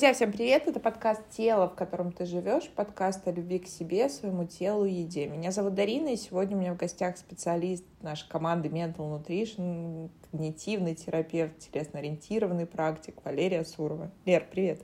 Друзья, 0.00 0.14
всем 0.14 0.32
привет! 0.32 0.66
Это 0.66 0.80
подкаст 0.80 1.20
«Тело, 1.28 1.68
в 1.68 1.74
котором 1.74 2.10
ты 2.10 2.24
живешь», 2.24 2.70
подкаст 2.74 3.28
о 3.28 3.32
любви 3.32 3.58
к 3.58 3.66
себе, 3.66 4.08
своему 4.08 4.46
телу 4.46 4.86
и 4.86 4.92
еде. 4.92 5.26
Меня 5.26 5.52
зовут 5.52 5.74
Дарина, 5.74 6.08
и 6.08 6.16
сегодня 6.16 6.56
у 6.56 6.60
меня 6.60 6.72
в 6.72 6.78
гостях 6.78 7.18
специалист 7.18 7.84
нашей 8.00 8.26
команды 8.26 8.70
Mental 8.70 8.96
Nutrition, 8.96 10.08
когнитивный 10.30 10.94
терапевт, 10.94 11.58
телесно-ориентированный 11.58 12.64
практик 12.64 13.14
Валерия 13.26 13.62
Сурова. 13.62 14.10
Лер, 14.24 14.46
привет! 14.50 14.80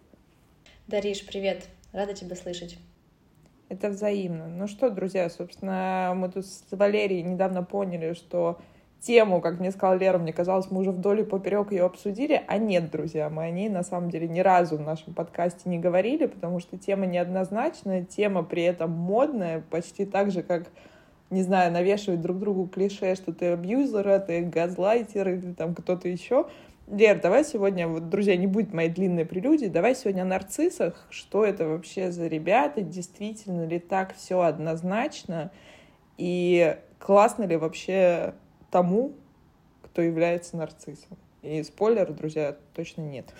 Дариш, 0.86 1.24
привет! 1.24 1.66
Рада 1.94 2.12
тебя 2.12 2.36
слышать. 2.36 2.76
Это 3.70 3.88
взаимно. 3.88 4.48
Ну 4.48 4.66
что, 4.66 4.90
друзья, 4.90 5.30
собственно, 5.30 6.12
мы 6.14 6.30
тут 6.30 6.44
с 6.44 6.66
Валерией 6.70 7.22
недавно 7.22 7.62
поняли, 7.62 8.12
что 8.12 8.60
тему, 9.00 9.40
как 9.40 9.60
мне 9.60 9.70
сказал 9.70 9.98
Лера, 9.98 10.18
мне 10.18 10.32
казалось, 10.32 10.70
мы 10.70 10.80
уже 10.80 10.90
вдоль 10.90 11.20
и 11.20 11.24
поперек 11.24 11.72
ее 11.72 11.84
обсудили, 11.84 12.42
а 12.46 12.58
нет, 12.58 12.90
друзья, 12.90 13.30
мы 13.30 13.44
о 13.44 13.50
ней 13.50 13.68
на 13.68 13.82
самом 13.82 14.10
деле 14.10 14.28
ни 14.28 14.40
разу 14.40 14.76
в 14.76 14.80
нашем 14.80 15.14
подкасте 15.14 15.68
не 15.68 15.78
говорили, 15.78 16.26
потому 16.26 16.60
что 16.60 16.76
тема 16.76 17.06
неоднозначная, 17.06 18.04
тема 18.04 18.42
при 18.42 18.62
этом 18.62 18.90
модная, 18.90 19.62
почти 19.70 20.04
так 20.04 20.30
же, 20.30 20.42
как 20.42 20.64
не 21.30 21.42
знаю, 21.42 21.72
навешивать 21.72 22.20
друг 22.20 22.38
другу 22.38 22.66
клише, 22.66 23.14
что 23.16 23.32
ты 23.32 23.46
абьюзер, 23.46 24.20
ты 24.20 24.42
газлайтер 24.42 25.28
или 25.28 25.52
там 25.52 25.74
кто-то 25.74 26.08
еще. 26.08 26.46
Лер, 26.88 27.20
давай 27.20 27.44
сегодня, 27.44 27.88
вот, 27.88 28.08
друзья, 28.08 28.36
не 28.36 28.46
будет 28.46 28.72
моей 28.72 28.88
длинной 28.88 29.24
прелюдии, 29.24 29.66
давай 29.66 29.96
сегодня 29.96 30.22
о 30.22 30.26
нарциссах, 30.26 31.08
что 31.10 31.44
это 31.44 31.66
вообще 31.66 32.12
за 32.12 32.28
ребята, 32.28 32.80
действительно 32.80 33.66
ли 33.66 33.80
так 33.80 34.14
все 34.14 34.40
однозначно, 34.42 35.50
и 36.16 36.76
классно 37.00 37.42
ли 37.42 37.56
вообще 37.56 38.34
тому, 38.70 39.12
кто 39.82 40.02
является 40.02 40.56
нарциссом. 40.56 41.16
И 41.42 41.62
спойлер, 41.62 42.12
друзья, 42.12 42.56
точно 42.74 43.02
нет. 43.02 43.32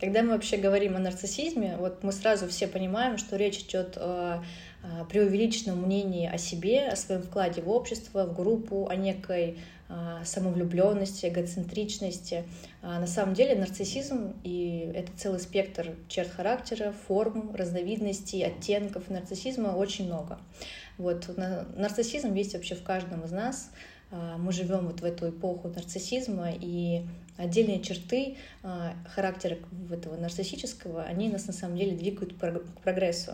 Когда 0.00 0.22
мы 0.22 0.30
вообще 0.30 0.56
говорим 0.56 0.96
о 0.96 1.00
нарциссизме, 1.00 1.76
вот 1.76 2.04
мы 2.04 2.12
сразу 2.12 2.46
все 2.48 2.68
понимаем, 2.68 3.18
что 3.18 3.36
речь 3.36 3.58
идет 3.58 3.96
о, 3.96 4.44
преувеличенном 5.10 5.82
мнении 5.82 6.28
о 6.28 6.38
себе, 6.38 6.86
о 6.86 6.96
своем 6.96 7.22
вкладе 7.22 7.62
в 7.62 7.70
общество, 7.70 8.26
в 8.26 8.34
группу, 8.36 8.88
о 8.88 8.94
некой 8.94 9.58
самовлюбленности, 10.24 11.26
эгоцентричности. 11.26 12.44
А 12.82 12.98
на 13.00 13.06
самом 13.06 13.34
деле 13.34 13.54
нарциссизм 13.54 14.34
и 14.44 14.90
это 14.94 15.10
целый 15.16 15.40
спектр 15.40 15.90
черт 16.08 16.30
характера, 16.30 16.94
форм, 17.06 17.54
разновидностей, 17.54 18.44
оттенков 18.44 19.10
нарциссизма 19.10 19.68
очень 19.68 20.06
много. 20.06 20.38
Вот 20.98 21.28
нарциссизм 21.76 22.34
есть 22.34 22.54
вообще 22.54 22.74
в 22.74 22.82
каждом 22.82 23.24
из 23.24 23.32
нас. 23.32 23.70
А, 24.12 24.36
мы 24.36 24.52
живем 24.52 24.86
вот 24.86 25.00
в 25.00 25.04
эту 25.04 25.30
эпоху 25.30 25.68
нарциссизма, 25.68 26.50
и 26.52 27.02
отдельные 27.38 27.80
черты 27.80 28.36
а, 28.62 28.94
характера 29.14 29.56
этого 29.90 30.16
нарциссического, 30.16 31.02
они 31.02 31.30
нас 31.30 31.46
на 31.46 31.54
самом 31.54 31.78
деле 31.78 31.96
двигают 31.96 32.34
к 32.34 32.80
прогрессу. 32.82 33.32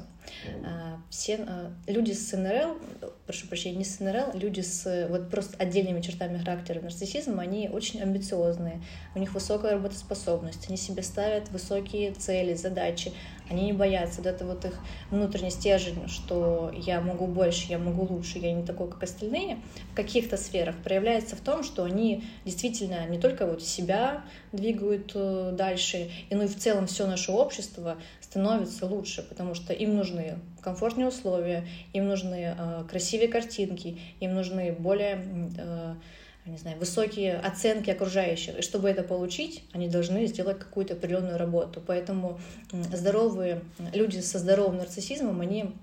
А, 0.64 1.02
все 1.10 1.40
люди 1.88 2.12
с 2.12 2.32
НРЛ, 2.36 2.78
прошу 3.26 3.48
прощения, 3.48 3.78
не 3.78 3.84
с 3.84 3.98
НРЛ, 3.98 4.38
люди 4.38 4.60
с 4.60 5.08
вот 5.10 5.30
просто 5.30 5.56
отдельными 5.58 6.00
чертами 6.00 6.38
характера 6.38 6.80
нарциссизма, 6.80 7.42
они 7.42 7.68
очень 7.68 8.00
амбициозные, 8.00 8.80
у 9.16 9.18
них 9.18 9.34
высокая 9.34 9.72
работоспособность, 9.72 10.68
они 10.68 10.76
себе 10.76 11.02
ставят 11.02 11.50
высокие 11.50 12.12
цели, 12.12 12.54
задачи, 12.54 13.12
они 13.50 13.66
не 13.66 13.72
боятся, 13.72 14.18
вот 14.18 14.26
это 14.26 14.44
вот 14.44 14.64
их 14.64 14.74
внутренний 15.10 15.50
стержень, 15.50 16.08
что 16.08 16.72
я 16.74 17.00
могу 17.00 17.26
больше, 17.26 17.66
я 17.68 17.78
могу 17.78 18.04
лучше, 18.04 18.38
я 18.38 18.52
не 18.52 18.64
такой, 18.64 18.90
как 18.90 19.02
остальные, 19.02 19.58
в 19.92 19.94
каких-то 19.94 20.36
сферах 20.36 20.76
проявляется 20.82 21.36
в 21.36 21.40
том, 21.40 21.62
что 21.62 21.84
они 21.84 22.24
действительно 22.44 23.06
не 23.06 23.18
только 23.18 23.46
вот 23.46 23.62
себя 23.62 24.24
двигают 24.52 25.12
э, 25.14 25.52
дальше, 25.56 26.10
и 26.30 26.34
ну 26.34 26.44
и 26.44 26.48
в 26.48 26.56
целом 26.56 26.86
все 26.86 27.06
наше 27.06 27.32
общество 27.32 27.96
становится 28.20 28.86
лучше, 28.86 29.22
потому 29.22 29.54
что 29.54 29.72
им 29.72 29.96
нужны 29.96 30.38
комфортные 30.60 31.08
условия, 31.08 31.66
им 31.92 32.08
нужны 32.08 32.54
э, 32.56 32.84
красивые 32.88 33.28
картинки, 33.28 33.98
им 34.20 34.34
нужны 34.34 34.72
более 34.72 35.24
э, 35.56 35.94
не 36.48 36.58
знаю, 36.58 36.78
высокие 36.78 37.36
оценки 37.36 37.90
окружающих. 37.90 38.58
И 38.58 38.62
чтобы 38.62 38.88
это 38.88 39.02
получить, 39.02 39.64
они 39.72 39.88
должны 39.88 40.26
сделать 40.26 40.58
какую-то 40.58 40.94
определенную 40.94 41.38
работу. 41.38 41.82
Поэтому 41.86 42.40
здоровые 42.72 43.62
люди 43.92 44.18
со 44.20 44.38
здоровым 44.38 44.78
нарциссизмом, 44.78 45.40
они 45.40 45.74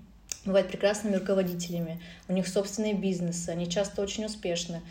бывают 0.44 0.68
прекрасными 0.68 1.16
руководителями, 1.16 2.00
у 2.28 2.32
них 2.32 2.48
собственные 2.48 2.94
бизнесы, 2.94 3.50
они 3.50 3.68
часто 3.68 4.02
очень 4.02 4.24
успешны. 4.24 4.82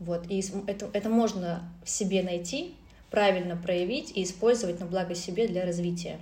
Вот. 0.00 0.26
И 0.28 0.44
это, 0.66 0.88
это 0.92 1.08
можно 1.08 1.62
в 1.84 1.90
себе 1.90 2.22
найти, 2.22 2.74
правильно 3.10 3.56
проявить 3.56 4.12
и 4.16 4.24
использовать 4.24 4.80
на 4.80 4.86
благо 4.86 5.14
себе 5.14 5.46
для 5.46 5.64
развития. 5.64 6.18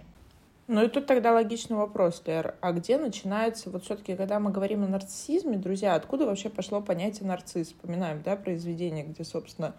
Ну 0.66 0.82
и 0.82 0.88
тут 0.88 1.06
тогда 1.06 1.32
логичный 1.32 1.76
вопрос, 1.76 2.22
Лер. 2.24 2.54
А 2.62 2.72
где 2.72 2.96
начинается, 2.96 3.68
вот 3.68 3.84
все-таки, 3.84 4.16
когда 4.16 4.40
мы 4.40 4.50
говорим 4.50 4.82
о 4.82 4.86
нарциссизме, 4.86 5.58
друзья, 5.58 5.94
откуда 5.94 6.24
вообще 6.24 6.48
пошло 6.48 6.80
понятие 6.80 7.28
нарцисс? 7.28 7.68
Вспоминаем, 7.68 8.22
да, 8.22 8.34
произведение, 8.34 9.04
где, 9.04 9.24
собственно, 9.24 9.74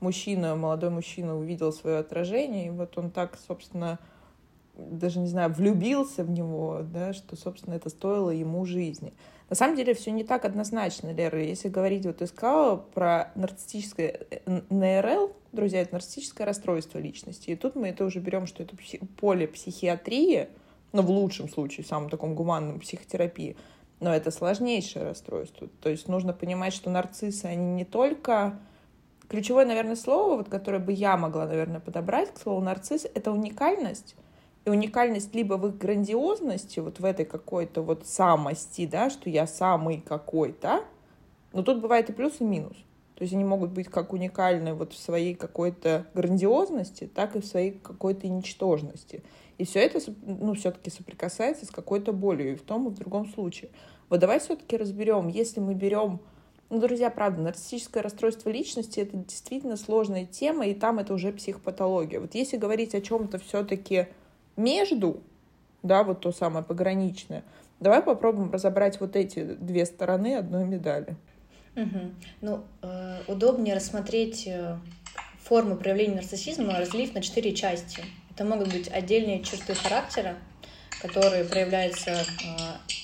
мужчина, 0.00 0.54
молодой 0.54 0.90
мужчина 0.90 1.38
увидел 1.38 1.72
свое 1.72 1.98
отражение, 1.98 2.66
и 2.66 2.70
вот 2.70 2.98
он 2.98 3.10
так, 3.10 3.38
собственно, 3.46 3.98
даже, 4.76 5.18
не 5.18 5.28
знаю, 5.28 5.52
влюбился 5.52 6.24
в 6.24 6.30
него, 6.30 6.80
да, 6.82 7.12
что, 7.12 7.36
собственно, 7.36 7.74
это 7.74 7.88
стоило 7.88 8.30
ему 8.30 8.64
жизни. 8.64 9.12
На 9.48 9.56
самом 9.56 9.76
деле 9.76 9.94
все 9.94 10.10
не 10.10 10.24
так 10.24 10.44
однозначно, 10.44 11.12
Лера. 11.12 11.42
Если 11.42 11.68
говорить, 11.68 12.04
вот 12.04 12.18
ты 12.18 12.26
сказала 12.26 12.76
про 12.76 13.30
нарциссическое 13.36 14.26
э, 14.30 14.60
НРЛ, 14.70 15.32
друзья, 15.52 15.82
это 15.82 15.94
нарциссическое 15.94 16.46
расстройство 16.46 16.98
личности. 16.98 17.50
И 17.50 17.56
тут 17.56 17.76
мы 17.76 17.88
это 17.88 18.04
уже 18.04 18.18
берем, 18.18 18.46
что 18.46 18.62
это 18.62 18.76
поле 19.20 19.46
психиатрии, 19.46 20.48
ну, 20.92 21.02
в 21.02 21.10
лучшем 21.10 21.48
случае, 21.48 21.84
в 21.84 21.88
самом 21.88 22.10
таком 22.10 22.34
гуманном 22.34 22.80
психотерапии, 22.80 23.56
но 24.00 24.14
это 24.14 24.30
сложнейшее 24.30 25.04
расстройство. 25.04 25.68
То 25.80 25.90
есть 25.90 26.08
нужно 26.08 26.32
понимать, 26.32 26.72
что 26.74 26.90
нарциссы, 26.90 27.46
они 27.46 27.74
не 27.74 27.84
только... 27.84 28.58
Ключевое, 29.28 29.66
наверное, 29.66 29.96
слово, 29.96 30.36
вот, 30.36 30.48
которое 30.48 30.78
бы 30.78 30.92
я 30.92 31.16
могла, 31.16 31.46
наверное, 31.46 31.80
подобрать 31.80 32.32
к 32.32 32.38
слову 32.38 32.60
нарцисс, 32.60 33.06
это 33.12 33.32
уникальность, 33.32 34.14
и 34.66 34.70
уникальность 34.70 35.34
либо 35.34 35.54
в 35.54 35.68
их 35.68 35.78
грандиозности, 35.78 36.80
вот 36.80 36.98
в 36.98 37.04
этой 37.04 37.24
какой-то 37.24 37.82
вот 37.82 38.04
самости, 38.04 38.86
да, 38.86 39.10
что 39.10 39.30
я 39.30 39.46
самый 39.46 40.00
какой-то, 40.00 40.84
но 41.52 41.62
тут 41.62 41.80
бывает 41.80 42.10
и 42.10 42.12
плюс, 42.12 42.40
и 42.40 42.44
минус. 42.44 42.76
То 43.14 43.22
есть 43.22 43.32
они 43.32 43.44
могут 43.44 43.70
быть 43.70 43.88
как 43.88 44.12
уникальны 44.12 44.74
вот 44.74 44.92
в 44.92 44.98
своей 44.98 45.34
какой-то 45.34 46.06
грандиозности, 46.12 47.08
так 47.12 47.36
и 47.36 47.40
в 47.40 47.46
своей 47.46 47.70
какой-то 47.70 48.28
ничтожности. 48.28 49.22
И 49.56 49.64
все 49.64 49.78
это, 49.78 50.00
ну, 50.26 50.52
все-таки 50.54 50.90
соприкасается 50.90 51.64
с 51.64 51.70
какой-то 51.70 52.12
болью 52.12 52.52
и 52.52 52.56
в 52.56 52.62
том, 52.62 52.88
и 52.88 52.90
в 52.90 52.98
другом 52.98 53.26
случае. 53.28 53.70
Вот 54.10 54.20
давай 54.20 54.40
все-таки 54.40 54.76
разберем, 54.76 55.28
если 55.28 55.60
мы 55.60 55.74
берем 55.74 56.20
ну, 56.68 56.80
друзья, 56.80 57.10
правда, 57.10 57.42
нарциссическое 57.42 58.02
расстройство 58.02 58.50
личности— 58.50 58.98
это 59.00 59.16
действительно 59.16 59.76
сложная 59.76 60.26
тема, 60.26 60.66
и 60.66 60.74
там 60.74 60.98
это 60.98 61.14
уже 61.14 61.32
психопатология. 61.32 62.18
Вот 62.18 62.34
если 62.34 62.56
говорить 62.56 62.92
о 62.96 63.00
чем-то 63.00 63.38
все-таки 63.38 64.08
между, 64.56 65.22
да, 65.82 66.02
вот 66.02 66.20
то 66.20 66.32
самое 66.32 66.64
пограничное, 66.64 67.44
давай 67.80 68.02
попробуем 68.02 68.50
разобрать 68.50 69.00
вот 69.00 69.16
эти 69.16 69.44
две 69.44 69.86
стороны 69.86 70.36
одной 70.36 70.64
медали. 70.64 71.16
Угу. 71.76 72.00
Ну, 72.40 72.64
э, 72.82 73.20
удобнее 73.26 73.76
рассмотреть 73.76 74.46
э, 74.46 74.78
формы 75.42 75.76
проявления 75.76 76.16
нарциссизма, 76.16 76.78
разлив 76.78 77.14
на 77.14 77.20
четыре 77.20 77.54
части. 77.54 78.02
Это 78.30 78.44
могут 78.44 78.72
быть 78.72 78.88
отдельные 78.88 79.42
черты 79.42 79.74
характера, 79.74 80.36
которые 81.02 81.44
проявляются 81.44 82.12
э, 82.12 82.22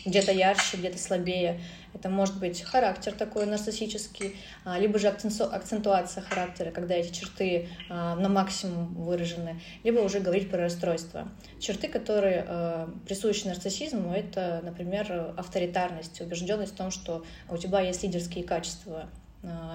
где-то 0.07 0.33
ярче, 0.33 0.79
где-то 0.79 0.99
слабее. 0.99 1.61
Это 1.95 2.09
может 2.09 2.39
быть 2.39 2.63
характер 2.63 3.13
такой 3.13 3.47
нарциссический, 3.47 4.37
а, 4.65 4.79
либо 4.79 4.99
же 4.99 5.09
акцентуация 5.09 6.23
характера, 6.23 6.71
когда 6.71 6.95
эти 6.95 7.13
черты 7.13 7.69
а, 7.89 8.17
на 8.17 8.29
максимум 8.29 8.95
выражены, 8.95 9.61
либо 9.85 10.01
уже 10.01 10.21
говорить 10.21 10.51
про 10.51 10.63
расстройство. 10.63 11.29
Черты, 11.61 11.89
которые 11.89 12.45
а, 12.47 12.91
присущи 13.07 13.47
нарциссизму, 13.47 14.13
это, 14.13 14.61
например, 14.65 15.35
авторитарность, 15.37 16.21
убежденность 16.21 16.73
в 16.73 16.77
том, 16.77 16.91
что 16.91 17.25
у 17.51 17.57
тебя 17.57 17.81
есть 17.81 18.03
лидерские 18.03 18.45
качества, 18.45 19.09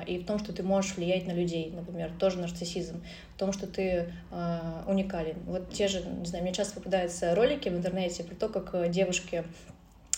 и 0.06 0.18
в 0.18 0.26
том, 0.26 0.40
что 0.40 0.54
ты 0.54 0.64
можешь 0.64 0.96
влиять 0.96 1.28
на 1.28 1.34
людей, 1.34 1.74
например, 1.76 2.10
тоже 2.18 2.40
нарциссизм, 2.40 3.04
в 3.36 3.38
том, 3.38 3.52
что 3.52 3.68
ты 3.68 4.14
э, 4.32 4.84
уникален. 4.88 5.36
Вот 5.46 5.74
те 5.74 5.90
же, 5.90 6.02
не 6.04 6.26
знаю, 6.26 6.46
мне 6.46 6.54
часто 6.54 6.76
попадаются 6.76 7.36
ролики 7.36 7.68
в 7.68 7.76
интернете 7.76 8.24
про 8.24 8.34
то, 8.36 8.48
как 8.48 8.90
девушки 8.90 9.44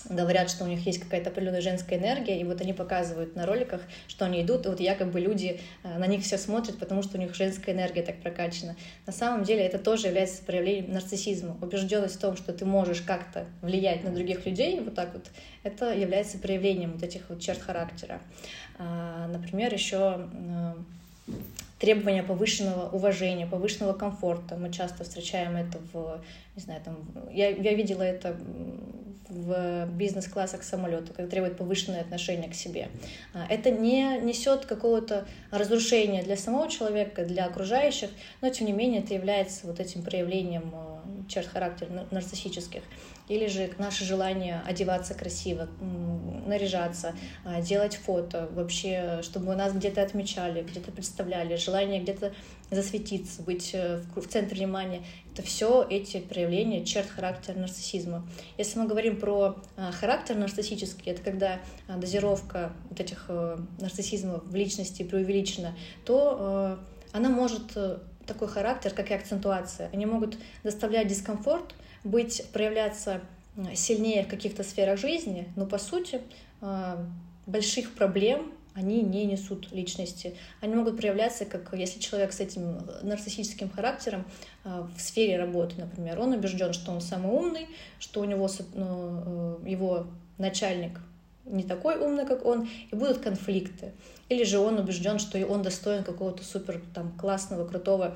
говорят, 0.09 0.49
что 0.49 0.63
у 0.63 0.67
них 0.67 0.85
есть 0.85 0.99
какая-то 0.99 1.29
определенная 1.29 1.61
женская 1.61 1.97
энергия, 1.97 2.39
и 2.39 2.43
вот 2.43 2.61
они 2.61 2.73
показывают 2.73 3.35
на 3.35 3.45
роликах, 3.45 3.81
что 4.07 4.25
они 4.25 4.41
идут, 4.41 4.65
и 4.65 4.69
вот 4.69 4.79
якобы 4.79 5.19
люди 5.19 5.59
э, 5.83 5.97
на 5.97 6.07
них 6.07 6.23
все 6.23 6.37
смотрят, 6.37 6.77
потому 6.77 7.03
что 7.03 7.17
у 7.17 7.21
них 7.21 7.35
женская 7.35 7.73
энергия 7.73 8.01
так 8.01 8.21
прокачана. 8.21 8.75
На 9.05 9.13
самом 9.13 9.43
деле 9.43 9.63
это 9.63 9.79
тоже 9.79 10.07
является 10.07 10.43
проявлением 10.43 10.93
нарциссизма. 10.93 11.57
Убежденность 11.61 12.15
в 12.15 12.19
том, 12.19 12.37
что 12.37 12.53
ты 12.53 12.65
можешь 12.65 13.01
как-то 13.01 13.45
влиять 13.61 14.03
на 14.03 14.11
других 14.11 14.45
людей, 14.45 14.79
вот 14.79 14.95
так 14.95 15.13
вот, 15.13 15.27
это 15.63 15.93
является 15.93 16.37
проявлением 16.37 16.93
вот 16.93 17.03
этих 17.03 17.29
вот 17.29 17.41
черт 17.41 17.61
характера. 17.61 18.21
А, 18.77 19.27
например, 19.27 19.73
еще 19.73 20.27
требования 21.79 22.23
повышенного 22.23 22.89
уважения, 22.89 23.47
повышенного 23.47 23.93
комфорта. 23.93 24.57
Мы 24.57 24.71
часто 24.71 25.03
встречаем 25.03 25.55
это 25.55 25.79
в, 25.93 26.21
не 26.55 26.61
знаю, 26.61 26.81
там, 26.83 26.97
я, 27.31 27.49
я 27.49 27.73
видела 27.73 28.03
это 28.03 28.37
в 29.29 29.87
бизнес-классах 29.93 30.63
самолета, 30.63 31.13
когда 31.13 31.29
требует 31.29 31.55
повышенное 31.55 32.01
отношение 32.01 32.49
к 32.49 32.55
себе. 32.55 32.89
А, 33.33 33.45
это 33.47 33.69
не 33.69 34.19
несет 34.21 34.65
какого-то 34.65 35.27
разрушения 35.51 36.23
для 36.23 36.35
самого 36.35 36.67
человека, 36.69 37.23
для 37.23 37.45
окружающих, 37.45 38.09
но 38.41 38.49
тем 38.49 38.67
не 38.67 38.73
менее 38.73 39.01
это 39.01 39.13
является 39.13 39.67
вот 39.67 39.79
этим 39.79 40.01
проявлением 40.01 40.71
а, 40.73 41.01
черт 41.27 41.47
характера 41.47 42.07
нарциссических 42.09 42.81
или 43.29 43.45
же 43.45 43.71
наше 43.77 44.03
желание 44.03 44.61
одеваться 44.65 45.13
красиво, 45.13 45.69
наряжаться, 46.45 47.15
а, 47.45 47.61
делать 47.61 47.95
фото, 47.95 48.49
вообще, 48.51 49.21
чтобы 49.21 49.55
нас 49.55 49.71
где-то 49.71 50.01
отмечали, 50.01 50.63
где-то 50.63 50.91
представляли, 50.91 51.55
желание 51.55 52.01
где-то 52.01 52.33
засветиться, 52.71 53.41
быть 53.41 53.71
э, 53.73 54.01
в 54.15 54.27
центре 54.27 54.57
внимания. 54.57 55.01
Это 55.33 55.43
все 55.43 55.85
эти 55.89 56.19
проявления 56.19 56.85
черт 56.85 57.07
характера 57.07 57.57
нарциссизма. 57.57 58.27
Если 58.57 58.77
мы 58.77 58.87
говорим 58.87 59.19
про 59.19 59.57
а, 59.77 59.91
характер 59.91 60.35
нарциссический, 60.35 61.11
это 61.11 61.21
когда 61.21 61.59
а, 61.87 61.97
дозировка 61.97 62.73
вот 62.89 62.99
этих 62.99 63.25
э, 63.29 63.57
нарциссизмов 63.79 64.43
в 64.45 64.55
личности 64.55 65.03
преувеличена, 65.03 65.75
то 66.05 66.77
э, 67.13 67.17
она 67.17 67.29
может 67.29 67.75
такой 68.25 68.47
характер, 68.47 68.91
как 68.91 69.09
и 69.09 69.13
акцентуация. 69.13 69.89
Они 69.91 70.05
могут 70.05 70.37
доставлять 70.63 71.07
дискомфорт, 71.07 71.73
быть, 72.03 72.45
проявляться 72.53 73.21
сильнее 73.75 74.23
в 74.23 74.27
каких-то 74.27 74.63
сферах 74.63 74.99
жизни, 74.99 75.47
но 75.55 75.65
по 75.65 75.77
сути 75.77 76.21
а, 76.61 77.05
больших 77.45 77.93
проблем 77.95 78.51
они 78.75 79.01
не 79.01 79.25
несут 79.25 79.71
личности. 79.71 80.35
Они 80.61 80.75
могут 80.75 80.97
проявляться, 80.97 81.43
как 81.45 81.73
если 81.73 81.99
человек 81.99 82.31
с 82.31 82.39
этим 82.39 82.87
нарциссическим 83.01 83.69
характером 83.69 84.25
а, 84.63 84.87
в 84.95 85.01
сфере 85.01 85.37
работы, 85.37 85.75
например, 85.77 86.19
он 86.19 86.31
убежден, 86.31 86.73
что 86.73 86.91
он 86.91 87.01
самый 87.01 87.31
умный, 87.31 87.67
что 87.99 88.21
у 88.21 88.25
него 88.25 88.49
ну, 88.73 89.59
э, 89.65 89.69
его 89.69 90.07
начальник 90.37 90.99
не 91.45 91.63
такой 91.63 91.97
умный, 91.97 92.25
как 92.25 92.45
он, 92.45 92.69
и 92.91 92.95
будут 92.95 93.19
конфликты. 93.19 93.91
Или 94.29 94.43
же 94.43 94.59
он 94.59 94.77
убежден, 94.77 95.17
что 95.19 95.43
он 95.45 95.63
достоин 95.63 96.03
какого-то 96.03 96.43
супер 96.43 96.81
там 96.93 97.11
классного, 97.13 97.67
крутого 97.67 98.15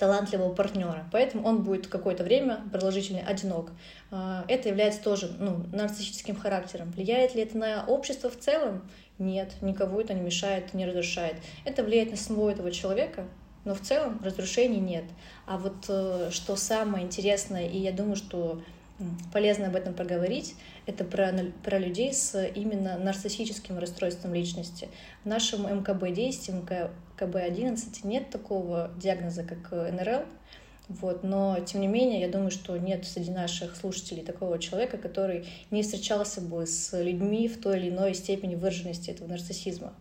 талантливого 0.00 0.54
партнера. 0.54 1.04
Поэтому 1.12 1.46
он 1.46 1.62
будет 1.62 1.86
какое-то 1.86 2.24
время 2.24 2.62
продолжительно 2.72 3.20
одинок. 3.20 3.70
А, 4.10 4.46
это 4.48 4.70
является 4.70 5.02
тоже 5.02 5.30
ну, 5.38 5.66
нарциссическим 5.72 6.34
характером. 6.36 6.90
Влияет 6.92 7.34
ли 7.34 7.42
это 7.42 7.58
на 7.58 7.84
общество 7.86 8.30
в 8.30 8.38
целом? 8.38 8.88
Нет, 9.18 9.52
никого 9.60 10.00
это 10.00 10.14
не 10.14 10.22
мешает, 10.22 10.72
не 10.72 10.86
разрушает. 10.86 11.36
Это 11.66 11.84
влияет 11.84 12.12
на 12.12 12.16
самого 12.16 12.48
этого 12.48 12.70
человека, 12.72 13.26
но 13.66 13.74
в 13.74 13.82
целом 13.82 14.18
разрушений 14.24 14.80
нет. 14.80 15.04
А 15.46 15.58
вот 15.58 15.84
э, 15.88 16.30
что 16.32 16.56
самое 16.56 17.04
интересное, 17.04 17.68
и 17.68 17.76
я 17.76 17.92
думаю, 17.92 18.16
что 18.16 18.62
полезно 19.32 19.66
об 19.66 19.76
этом 19.76 19.94
поговорить, 19.94 20.54
это 20.86 21.04
про, 21.04 21.32
про 21.64 21.78
людей 21.78 22.12
с 22.12 22.42
именно 22.54 22.98
нарциссическим 22.98 23.78
расстройством 23.78 24.34
личности. 24.34 24.88
В 25.24 25.28
нашем 25.28 25.66
МКБ-10, 25.66 26.66
МКБ-11 27.16 27.78
нет 28.04 28.30
такого 28.30 28.90
диагноза, 28.96 29.44
как 29.44 29.70
НРЛ, 29.72 30.24
вот, 30.90 31.22
но, 31.22 31.56
тем 31.60 31.82
не 31.82 31.86
менее, 31.86 32.20
я 32.20 32.28
думаю, 32.28 32.50
что 32.50 32.76
нет 32.76 33.06
среди 33.06 33.30
наших 33.30 33.76
слушателей 33.76 34.24
такого 34.24 34.58
человека, 34.58 34.98
который 34.98 35.46
не 35.70 35.82
встречался 35.82 36.40
бы 36.40 36.66
с 36.66 37.00
людьми 37.00 37.46
в 37.46 37.60
той 37.60 37.78
или 37.78 37.90
иной 37.90 38.12
степени 38.12 38.56
выраженности 38.56 39.10
этого 39.10 39.28
нарциссизма. 39.28 39.94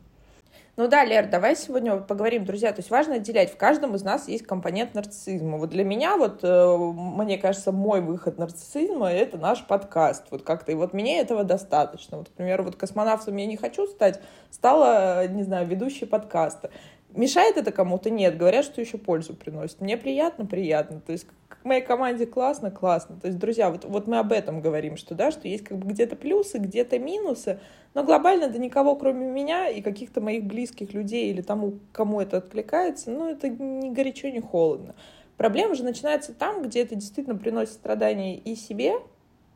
Ну 0.79 0.87
да, 0.87 1.03
Лер, 1.03 1.27
давай 1.27 1.57
сегодня 1.57 1.97
поговорим, 1.97 2.45
друзья. 2.45 2.71
То 2.71 2.79
есть 2.79 2.89
важно 2.89 3.15
отделять, 3.15 3.51
в 3.51 3.57
каждом 3.57 3.95
из 3.95 4.01
нас 4.01 4.29
есть 4.29 4.45
компонент 4.45 4.93
нарциссизма. 4.93 5.57
Вот 5.57 5.71
для 5.71 5.83
меня, 5.83 6.15
вот, 6.15 6.39
э, 6.41 6.77
мне 6.77 7.37
кажется, 7.37 7.73
мой 7.73 7.99
выход 7.99 8.37
нарциссизма— 8.37 9.07
это 9.11 9.37
наш 9.37 9.67
подкаст. 9.67 10.27
Вот 10.31 10.43
как-то, 10.43 10.71
и 10.71 10.75
вот 10.75 10.93
мне 10.93 11.19
этого 11.19 11.43
достаточно. 11.43 12.19
Вот, 12.19 12.29
например, 12.29 12.61
вот 12.61 12.77
космонавтом 12.77 13.35
я 13.35 13.45
не 13.45 13.57
хочу 13.57 13.87
стать, 13.87 14.21
стала, 14.51 15.27
не 15.27 15.43
знаю, 15.43 15.67
ведущей 15.67 16.05
подкаста. 16.05 16.69
Мешает 17.15 17.57
это 17.57 17.71
кому-то? 17.71 18.09
Нет. 18.09 18.37
Говорят, 18.37 18.65
что 18.65 18.81
еще 18.81 18.97
пользу 18.97 19.33
приносит. 19.35 19.81
Мне 19.81 19.97
приятно? 19.97 20.45
Приятно. 20.45 21.01
То 21.01 21.11
есть 21.11 21.25
к 21.47 21.65
моей 21.65 21.81
команде 21.81 22.25
классно? 22.25 22.71
Классно. 22.71 23.19
То 23.19 23.27
есть, 23.27 23.39
друзья, 23.39 23.69
вот, 23.69 23.83
вот 23.85 24.07
мы 24.07 24.19
об 24.19 24.31
этом 24.31 24.61
говорим, 24.61 24.95
что, 24.95 25.15
да, 25.15 25.31
что 25.31 25.47
есть 25.47 25.63
как 25.63 25.77
бы 25.77 25.89
где-то 25.91 26.15
плюсы, 26.15 26.59
где-то 26.59 26.99
минусы, 26.99 27.59
но 27.93 28.03
глобально 28.03 28.47
да 28.47 28.59
никого, 28.59 28.95
кроме 28.95 29.27
меня 29.27 29.67
и 29.67 29.81
каких-то 29.81 30.21
моих 30.21 30.45
близких 30.45 30.93
людей 30.93 31.31
или 31.31 31.41
тому, 31.41 31.79
кому 31.91 32.21
это 32.21 32.37
откликается, 32.37 33.09
ну, 33.09 33.27
это 33.29 33.49
не 33.49 33.91
горячо, 33.91 34.29
не 34.29 34.39
холодно. 34.39 34.95
Проблема 35.35 35.73
же 35.75 35.83
начинается 35.83 36.33
там, 36.33 36.61
где 36.61 36.81
это 36.83 36.95
действительно 36.95 37.35
приносит 37.35 37.73
страдания 37.73 38.37
и 38.37 38.55
себе, 38.55 38.93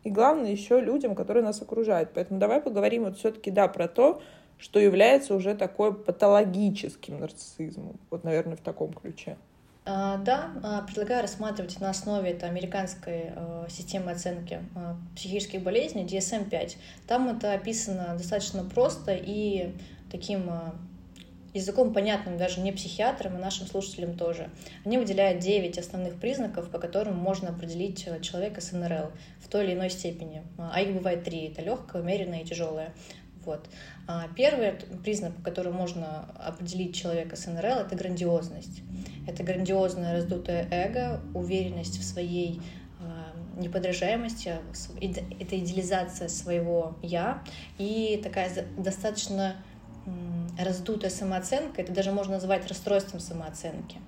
и 0.03 0.09
главное 0.09 0.51
еще 0.51 0.79
людям, 0.79 1.15
которые 1.15 1.44
нас 1.44 1.61
окружают. 1.61 2.09
Поэтому 2.13 2.39
давай 2.39 2.61
поговорим 2.61 3.03
вот 3.03 3.17
все-таки, 3.17 3.51
да, 3.51 3.67
про 3.67 3.88
то, 3.88 4.21
что 4.63 4.80
является 4.80 5.36
уже 5.36 5.56
такой 5.56 5.94
патологическим 5.94 7.19
нарциссизмом. 7.19 8.00
Вот, 8.10 8.24
наверное, 8.24 8.56
в 8.56 8.62
таком 8.62 8.94
ключе. 8.94 9.36
А, 9.86 10.15
да, 10.19 10.51
а, 10.63 10.81
предлагаю 10.83 11.21
рассматривать 11.21 11.81
на 11.81 11.89
основе 11.89 12.31
это 12.31 12.45
американской 12.45 13.33
а, 13.36 13.68
системы 13.69 14.12
оценки 14.12 14.62
психических 15.18 15.62
болезней 15.62 16.06
DSM-5. 16.06 16.77
Там 17.07 17.27
это 17.27 17.51
описано 17.51 18.15
достаточно 18.18 18.63
просто 18.63 19.13
и 19.13 19.74
таким 20.10 20.50
языком 21.54 21.94
понятным 21.94 22.38
даже 22.38 22.62
не 22.62 22.71
психиатрам, 22.71 23.36
и 23.36 23.39
нашим 23.39 23.68
слушателям 23.68 24.18
тоже. 24.18 24.50
Они 24.86 24.98
выделяют 24.98 25.39
9 25.39 25.77
основных 25.77 26.16
признаков, 26.19 26.69
по 26.69 26.80
которым 26.80 27.16
можно 27.16 27.50
определить 27.50 28.06
э, 28.07 28.19
человека 28.21 28.62
с 28.62 28.71
НРЛ 28.71 29.12
в 29.39 29.48
той 29.50 29.66
или 29.66 29.74
иной 29.74 29.89
степени. 29.89 30.44
А 30.57 30.81
их 30.81 30.94
бывает 30.94 31.24
три. 31.24 31.48
Это 31.48 31.62
легкое, 31.62 32.01
умеренное 32.01 32.42
и 32.42 32.45
тяжелое. 32.45 32.94
Вот. 33.45 33.68
А 34.07 34.28
первый 34.36 34.74
признак, 35.04 35.36
по 35.36 35.42
которому 35.42 35.78
можно 35.78 36.30
определить 36.36 36.95
человека 36.95 37.36
с 37.36 37.45
НРЛ, 37.45 37.80
это 37.80 37.95
грандиозность. 37.95 38.81
Это 39.28 39.44
грандиозное 39.44 40.13
раздутое 40.13 40.68
эго, 40.72 41.22
уверенность 41.34 42.00
в 42.00 42.04
своей 42.04 42.62
а, 43.00 43.34
неподражаемости, 43.57 44.56
это 45.40 45.60
идеализация 45.60 46.28
своего 46.28 46.97
«я» 47.02 47.44
и 47.78 48.19
такая 48.23 48.66
достаточно 48.78 49.56
раздутая 50.59 51.09
самооценка, 51.09 51.81
это 51.81 51.94
даже 51.94 52.12
можно 52.12 52.33
назвать 52.33 52.68
расстройством 52.68 53.19
самооценки. 53.19 54.00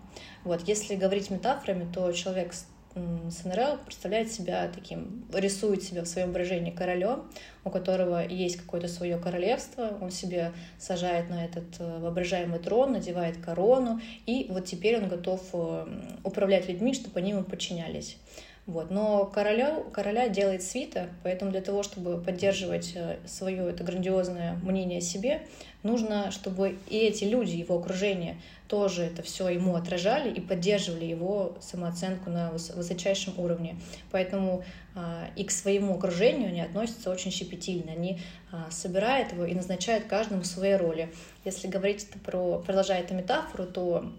Вот, 0.43 0.67
если 0.67 0.95
говорить 0.95 1.29
метафорами, 1.29 1.91
то 1.91 2.11
человек 2.11 2.53
СНРЛ 2.95 3.79
представляет 3.85 4.31
себя 4.31 4.69
таким, 4.73 5.25
рисует 5.33 5.83
себя 5.83 6.01
в 6.01 6.07
своем 6.07 6.31
выражении 6.31 6.71
королем, 6.71 7.29
у 7.65 7.69
которого 7.69 8.25
есть 8.25 8.55
какое-то 8.55 8.87
свое 8.87 9.17
королевство, 9.17 9.97
он 10.01 10.11
себе 10.11 10.53
сажает 10.79 11.29
на 11.29 11.43
этот 11.43 11.65
э, 11.79 11.99
воображаемый 11.99 12.59
трон, 12.59 12.93
надевает 12.93 13.37
корону, 13.37 13.99
и 14.25 14.47
вот 14.49 14.65
теперь 14.65 14.97
он 14.97 15.09
готов 15.09 15.41
э, 15.51 15.87
управлять 16.23 16.69
людьми, 16.69 16.93
чтобы 16.93 17.19
они 17.19 17.31
ему 17.31 17.43
подчинялись. 17.43 18.17
Вот. 18.65 18.89
Но 18.89 19.25
короля, 19.25 19.83
короля 19.93 20.27
делает 20.27 20.63
свита, 20.63 21.09
поэтому 21.21 21.51
для 21.51 21.61
того, 21.61 21.83
чтобы 21.83 22.19
поддерживать 22.19 22.93
э, 22.95 23.17
свое 23.27 23.69
это 23.69 23.83
грандиозное 23.83 24.55
мнение 24.63 24.97
о 24.97 25.01
себе, 25.01 25.43
нужно, 25.83 26.31
чтобы 26.31 26.79
и 26.89 26.97
эти 26.97 27.25
люди, 27.25 27.51
его 27.51 27.77
окружение, 27.77 28.37
тоже 28.67 29.03
это 29.03 29.21
все 29.21 29.49
ему 29.49 29.75
отражали 29.75 30.33
и 30.33 30.41
поддерживали 30.41 31.05
его 31.05 31.55
самооценку 31.61 32.31
на 32.31 32.51
высочайшем 32.51 33.37
уровне. 33.37 33.75
Поэтому 34.11 34.63
а, 34.95 35.29
и 35.35 35.43
к 35.43 35.51
своему 35.51 35.95
окружению 35.95 36.47
они 36.47 36.61
относятся 36.61 37.11
очень 37.11 37.29
щепетильно. 37.29 37.91
Они 37.91 38.19
а, 38.51 38.71
собирают 38.71 39.33
его 39.33 39.45
и 39.45 39.53
назначают 39.53 40.05
каждому 40.05 40.43
своей 40.43 40.77
роли. 40.77 41.13
Если 41.43 41.67
говорить 41.67 42.07
про, 42.23 42.57
продолжая 42.57 43.01
эту 43.01 43.13
метафору, 43.13 43.67
то 43.67 44.11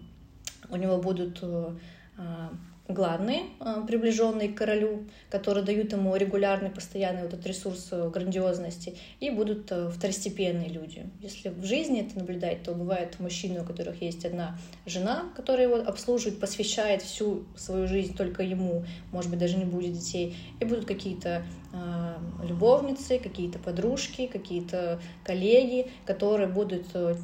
у 0.69 0.75
него 0.77 0.97
будут 0.99 1.43
а, 1.43 2.53
главные, 2.87 3.43
а, 3.59 3.81
приближенные 3.81 4.49
к 4.49 4.55
королю, 4.55 5.05
которые 5.29 5.63
дают 5.63 5.91
ему 5.91 6.15
регулярный, 6.15 6.69
постоянный 6.69 7.23
вот 7.23 7.33
этот 7.33 7.45
ресурс 7.45 7.89
э, 7.91 8.09
грандиозности, 8.09 8.97
и 9.19 9.29
будут 9.29 9.71
э, 9.71 9.89
второстепенные 9.89 10.69
люди. 10.69 11.09
Если 11.21 11.49
в 11.49 11.65
жизни 11.65 12.01
это 12.01 12.17
наблюдать, 12.17 12.63
то 12.63 12.73
бывают 12.73 13.19
мужчины, 13.19 13.61
у 13.61 13.65
которых 13.65 14.01
есть 14.01 14.25
одна 14.25 14.57
жена, 14.85 15.25
которая 15.35 15.67
его 15.67 15.75
обслуживает, 15.75 16.39
посвящает 16.39 17.01
всю 17.01 17.45
свою 17.55 17.87
жизнь 17.87 18.15
только 18.15 18.43
ему, 18.43 18.85
может 19.11 19.29
быть, 19.29 19.39
даже 19.39 19.57
не 19.57 19.65
будет 19.65 19.93
детей, 19.93 20.35
и 20.59 20.65
будут 20.65 20.85
какие-то 20.85 21.43
э, 21.73 22.45
любовницы, 22.47 23.19
какие-то 23.19 23.59
подружки, 23.59 24.27
какие-то 24.27 24.99
коллеги, 25.23 25.91
которые 26.05 26.47
будут 26.47 26.85
э, 26.93 27.15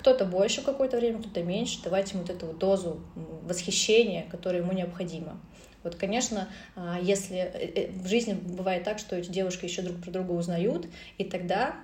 кто-то 0.00 0.24
больше 0.24 0.62
какое-то 0.62 0.96
время, 0.96 1.18
кто-то 1.18 1.42
меньше, 1.42 1.82
давать 1.82 2.10
ему 2.12 2.22
вот 2.22 2.30
эту 2.30 2.46
дозу 2.54 3.00
восхищения, 3.42 4.26
которое 4.30 4.60
ему 4.60 4.72
необходимо. 4.72 5.38
Вот, 5.82 5.94
конечно, 5.94 6.48
а, 6.74 6.98
если 7.00 7.36
э, 7.36 7.72
э, 7.74 7.90
в 7.90 8.06
жизни 8.06 8.32
бывает 8.32 8.84
так, 8.84 8.98
что 8.98 9.16
эти 9.16 9.30
девушки 9.30 9.66
еще 9.66 9.82
друг 9.82 10.02
про 10.02 10.10
друга 10.10 10.32
узнают, 10.32 10.86
и 11.18 11.24
тогда 11.24 11.76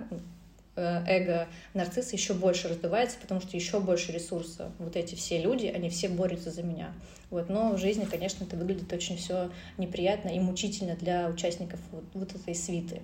э, 0.77 1.05
эго 1.07 1.49
нарцисса 1.75 2.17
еще 2.17 2.33
больше 2.33 2.69
раздувается, 2.69 3.19
потому 3.21 3.43
что 3.43 3.55
еще 3.55 3.81
больше 3.81 4.13
ресурса. 4.13 4.73
Вот 4.79 4.97
эти 4.97 5.15
все 5.15 5.41
люди, 5.41 5.67
они 5.67 5.91
все 5.91 6.09
борются 6.09 6.51
за 6.51 6.63
меня. 6.63 6.95
Вот. 7.29 7.51
Но 7.51 7.73
в 7.73 7.79
жизни, 7.79 8.05
конечно, 8.05 8.45
это 8.45 8.57
выглядит 8.57 8.91
очень 8.95 9.19
все 9.19 9.51
неприятно 9.77 10.31
и 10.31 10.41
мучительно 10.41 10.95
для 10.97 11.29
участников 11.29 11.81
вот, 11.93 12.05
вот 12.15 12.35
этой 12.35 12.55
свиты. 12.55 13.03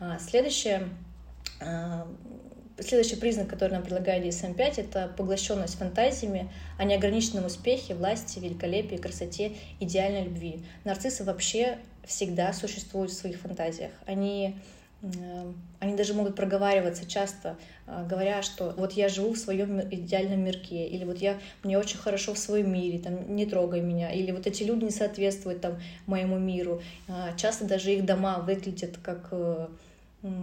А, 0.00 0.18
следующее 0.18 0.88
а, 1.60 2.08
Следующий 2.78 3.16
признак, 3.16 3.48
который 3.48 3.72
нам 3.72 3.82
предлагает 3.82 4.24
DSM-5, 4.24 4.80
это 4.80 5.12
поглощенность 5.16 5.76
фантазиями 5.76 6.50
о 6.78 6.84
неограниченном 6.84 7.44
успехе, 7.44 7.94
власти, 7.94 8.38
великолепии, 8.38 8.96
красоте, 8.96 9.52
идеальной 9.78 10.24
любви. 10.24 10.64
Нарциссы 10.84 11.22
вообще 11.22 11.78
всегда 12.04 12.52
существуют 12.52 13.10
в 13.10 13.14
своих 13.14 13.38
фантазиях. 13.38 13.90
Они, 14.06 14.56
они 15.80 15.96
даже 15.96 16.14
могут 16.14 16.34
проговариваться 16.34 17.06
часто, 17.06 17.56
а, 17.86 18.04
говоря, 18.04 18.42
что 18.42 18.72
вот 18.76 18.92
я 18.92 19.08
живу 19.08 19.34
в 19.34 19.38
своем 19.38 19.80
идеальном 19.80 20.40
мирке, 20.40 20.86
или 20.86 21.04
вот 21.04 21.18
я, 21.18 21.38
мне 21.62 21.78
очень 21.78 21.98
хорошо 21.98 22.32
в 22.32 22.38
своем 22.38 22.72
мире, 22.72 22.98
там, 22.98 23.36
не 23.36 23.44
трогай 23.44 23.82
меня, 23.82 24.10
или 24.10 24.30
вот 24.32 24.46
эти 24.46 24.62
люди 24.62 24.84
не 24.84 24.90
соответствуют 24.90 25.60
там, 25.60 25.78
моему 26.06 26.38
миру. 26.38 26.80
А, 27.06 27.36
часто 27.36 27.66
даже 27.66 27.92
их 27.92 28.06
дома 28.06 28.38
выглядят 28.38 28.96
как 29.02 29.28
э, 29.32 29.68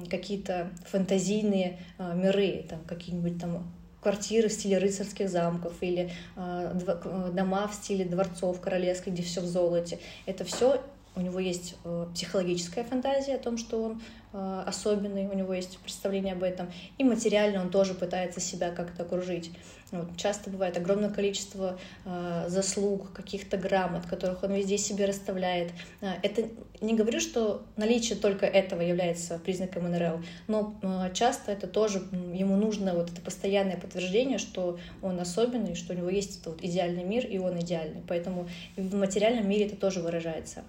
какие-то 0.10 0.72
фантазийные 0.86 1.80
а, 1.98 2.14
миры, 2.14 2.66
там 2.70 2.80
какие-нибудь 2.86 3.40
там 3.40 3.72
квартиры 4.02 4.50
в 4.50 4.54
стиле 4.54 4.78
рыцарских 4.78 5.30
замков 5.30 5.74
или 5.82 6.10
э, 6.38 7.32
дома 7.34 7.68
в 7.68 7.74
стиле 7.74 8.06
дворцов 8.06 8.62
королевских, 8.62 9.12
где 9.12 9.24
все 9.24 9.42
в 9.42 9.46
золоте. 9.46 10.00
Это 10.26 10.46
все 10.46 10.82
у 11.16 11.22
него 11.22 11.40
есть 11.40 11.76
психологическая 12.14 12.86
фантазия 12.86 13.36
о 13.36 13.40
том, 13.40 13.58
что 13.58 13.84
он 13.84 14.02
особенный, 14.32 15.28
у 15.28 15.34
него 15.34 15.54
есть 15.54 15.80
представление 15.80 16.34
об 16.34 16.44
этом, 16.44 16.72
и 16.98 17.04
материально 17.04 17.62
он 17.62 17.72
тоже 17.72 17.94
пытается 17.94 18.40
себя 18.40 18.72
как-то 18.72 19.04
окружить. 19.04 19.52
Вот, 19.92 20.16
часто 20.18 20.52
бывает 20.52 20.78
огромное 20.78 21.10
количество 21.10 21.80
э, 22.06 22.46
заслуг, 22.48 23.12
каких-то 23.12 23.58
грамот, 23.58 24.06
которых 24.06 24.44
он 24.44 24.54
везде 24.54 24.78
себе 24.78 25.06
расставляет. 25.06 25.72
Это 26.22 26.48
не 26.80 26.96
говорю, 26.96 27.20
что 27.20 27.64
наличие 27.76 28.16
только 28.18 28.46
этого 28.46 28.82
является 28.82 29.40
признаком 29.40 29.90
НРЛ, 29.90 30.22
но 30.48 30.76
часто 31.14 31.52
это 31.52 31.66
тоже 31.66 32.04
ему 32.34 32.56
нужно 32.56 32.94
вот 32.94 33.10
это 33.10 33.20
постоянное 33.22 33.78
подтверждение, 33.78 34.38
что 34.38 34.78
он 35.02 35.20
особенный, 35.20 35.74
что 35.74 35.94
у 35.94 35.98
него 35.98 36.10
есть 36.10 36.36
этот 36.36 36.54
вот 36.54 36.64
идеальный 36.64 37.04
мир, 37.04 37.26
и 37.26 37.40
он 37.40 37.60
идеальный. 37.60 38.04
Поэтому 38.08 38.48
в 38.78 38.96
материальном 38.96 39.50
мире 39.50 39.66
это 39.66 39.76
тоже 39.76 40.02
выражается. 40.02 40.64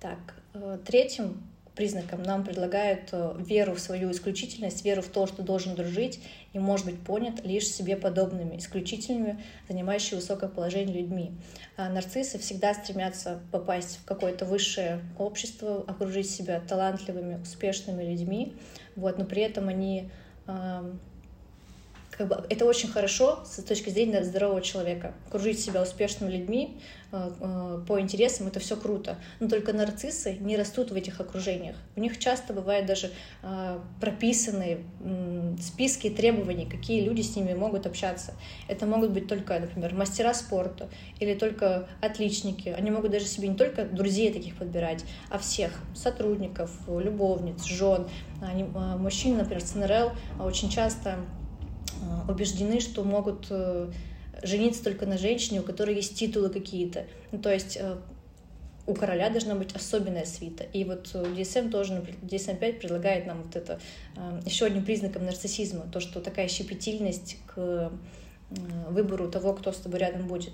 Так, 0.00 0.18
э, 0.54 0.78
третьим 0.84 1.42
признаком 1.76 2.22
нам 2.22 2.42
предлагают 2.42 3.10
э, 3.12 3.34
веру 3.38 3.74
в 3.74 3.80
свою 3.80 4.10
исключительность, 4.10 4.84
веру 4.84 5.02
в 5.02 5.08
то, 5.08 5.26
что 5.26 5.42
должен 5.42 5.74
дружить 5.74 6.20
и 6.54 6.58
может 6.58 6.86
быть 6.86 6.98
понят 7.00 7.44
лишь 7.44 7.68
себе 7.68 7.96
подобными, 7.96 8.56
исключительными, 8.56 9.42
занимающими 9.68 10.16
высокое 10.16 10.48
положение 10.48 11.02
людьми. 11.02 11.32
А 11.76 11.90
нарциссы 11.90 12.38
всегда 12.38 12.72
стремятся 12.72 13.40
попасть 13.52 13.98
в 13.98 14.04
какое-то 14.06 14.46
высшее 14.46 15.00
общество, 15.18 15.84
окружить 15.86 16.30
себя 16.30 16.60
талантливыми, 16.60 17.42
успешными 17.42 18.02
людьми, 18.02 18.54
вот, 18.96 19.18
но 19.18 19.26
при 19.26 19.42
этом 19.42 19.68
они 19.68 20.10
как 22.16 22.28
бы 22.28 22.44
это 22.48 22.64
очень 22.64 22.88
хорошо 22.88 23.44
с 23.44 23.62
точки 23.62 23.90
зрения 23.90 24.24
здорового 24.24 24.62
человека. 24.62 25.12
Окружить 25.28 25.60
себя 25.60 25.82
успешными 25.82 26.32
людьми 26.32 26.78
э, 27.12 27.30
э, 27.40 27.84
по 27.86 28.00
интересам 28.00 28.46
это 28.46 28.58
все 28.58 28.76
круто. 28.76 29.18
Но 29.38 29.48
только 29.48 29.72
нарциссы 29.72 30.36
не 30.40 30.56
растут 30.56 30.90
в 30.90 30.94
этих 30.94 31.20
окружениях. 31.20 31.76
У 31.94 32.00
них 32.00 32.18
часто 32.18 32.54
бывают 32.54 32.86
даже 32.86 33.10
э, 33.42 33.78
прописанные 34.00 34.78
списки 35.60 36.10
требований, 36.10 36.66
какие 36.66 37.02
люди 37.02 37.20
с 37.20 37.36
ними 37.36 37.52
могут 37.52 37.86
общаться. 37.86 38.34
Это 38.68 38.86
могут 38.86 39.10
быть 39.10 39.28
только, 39.28 39.58
например, 39.58 39.94
мастера 39.94 40.32
спорта 40.32 40.88
или 41.20 41.34
только 41.34 41.88
отличники. 42.00 42.70
Они 42.70 42.90
могут 42.90 43.10
даже 43.10 43.26
себе 43.26 43.48
не 43.48 43.56
только 43.56 43.84
друзей 43.84 44.32
таких 44.32 44.56
подбирать, 44.56 45.04
а 45.30 45.38
всех 45.38 45.72
сотрудников, 45.94 46.70
любовниц, 46.88 47.64
жен. 47.64 48.08
Они, 48.42 48.64
мужчины, 48.64 49.38
например, 49.38 49.62
с 49.62 49.74
НРЛ 49.74 50.12
очень 50.40 50.68
часто 50.70 51.18
убеждены, 52.28 52.80
что 52.80 53.04
могут 53.04 53.46
э, 53.50 53.90
жениться 54.42 54.84
только 54.84 55.06
на 55.06 55.18
женщине, 55.18 55.60
у 55.60 55.62
которой 55.62 55.94
есть 55.94 56.16
титулы 56.16 56.50
какие-то. 56.50 57.06
Ну, 57.32 57.38
то 57.38 57.52
есть 57.52 57.76
э, 57.80 57.96
у 58.86 58.94
короля 58.94 59.30
должна 59.30 59.54
быть 59.54 59.74
особенная 59.74 60.24
свита. 60.24 60.64
И 60.64 60.84
вот 60.84 61.14
DSM 61.14 61.70
тоже, 61.70 62.04
DSM-5 62.22 62.72
предлагает 62.74 63.26
нам 63.26 63.42
вот 63.42 63.56
это 63.56 63.80
еще 64.44 64.66
одним 64.66 64.84
признаком 64.84 65.24
нарциссизма, 65.24 65.86
то, 65.92 65.98
что 65.98 66.20
такая 66.20 66.46
щепетильность 66.48 67.38
к 67.46 67.90
выбору 68.88 69.28
того, 69.28 69.54
кто 69.54 69.72
с 69.72 69.78
тобой 69.78 69.98
рядом 69.98 70.28
будет. 70.28 70.52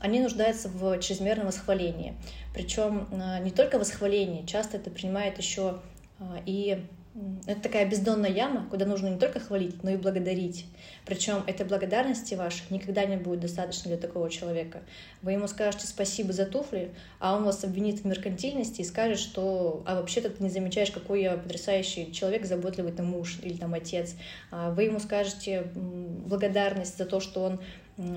Они 0.00 0.18
нуждаются 0.18 0.68
в 0.68 0.98
чрезмерном 0.98 1.46
восхвалении. 1.46 2.14
Причем 2.52 3.06
не 3.44 3.52
только 3.52 3.78
восхваление, 3.78 4.44
часто 4.44 4.78
это 4.78 4.90
принимает 4.90 5.38
еще 5.38 5.78
и 6.44 6.84
это 7.46 7.60
такая 7.60 7.86
бездонная 7.86 8.30
яма, 8.30 8.66
куда 8.70 8.86
нужно 8.86 9.08
не 9.08 9.18
только 9.18 9.38
хвалить, 9.38 9.82
но 9.82 9.90
и 9.90 9.96
благодарить. 9.96 10.64
Причем 11.04 11.44
этой 11.46 11.66
благодарности 11.66 12.34
вашей 12.34 12.62
никогда 12.70 13.04
не 13.04 13.16
будет 13.16 13.40
достаточно 13.40 13.90
для 13.90 13.98
такого 13.98 14.30
человека. 14.30 14.80
Вы 15.20 15.32
ему 15.32 15.46
скажете 15.46 15.86
спасибо 15.86 16.32
за 16.32 16.46
туфли, 16.46 16.94
а 17.18 17.36
он 17.36 17.44
вас 17.44 17.64
обвинит 17.64 18.00
в 18.00 18.06
меркантильности 18.06 18.80
и 18.80 18.84
скажет, 18.84 19.18
что 19.18 19.82
а 19.84 19.96
вообще-то 19.96 20.30
ты 20.30 20.42
не 20.42 20.48
замечаешь, 20.48 20.90
какой 20.90 21.22
я 21.22 21.36
потрясающий 21.36 22.12
человек, 22.12 22.46
заботливый 22.46 22.92
там 22.92 23.06
муж 23.06 23.38
или 23.42 23.58
там 23.58 23.74
отец. 23.74 24.14
А 24.50 24.70
вы 24.70 24.84
ему 24.84 24.98
скажете 24.98 25.64
благодарность 25.74 26.96
за 26.96 27.04
то, 27.04 27.20
что 27.20 27.42
он 27.42 27.60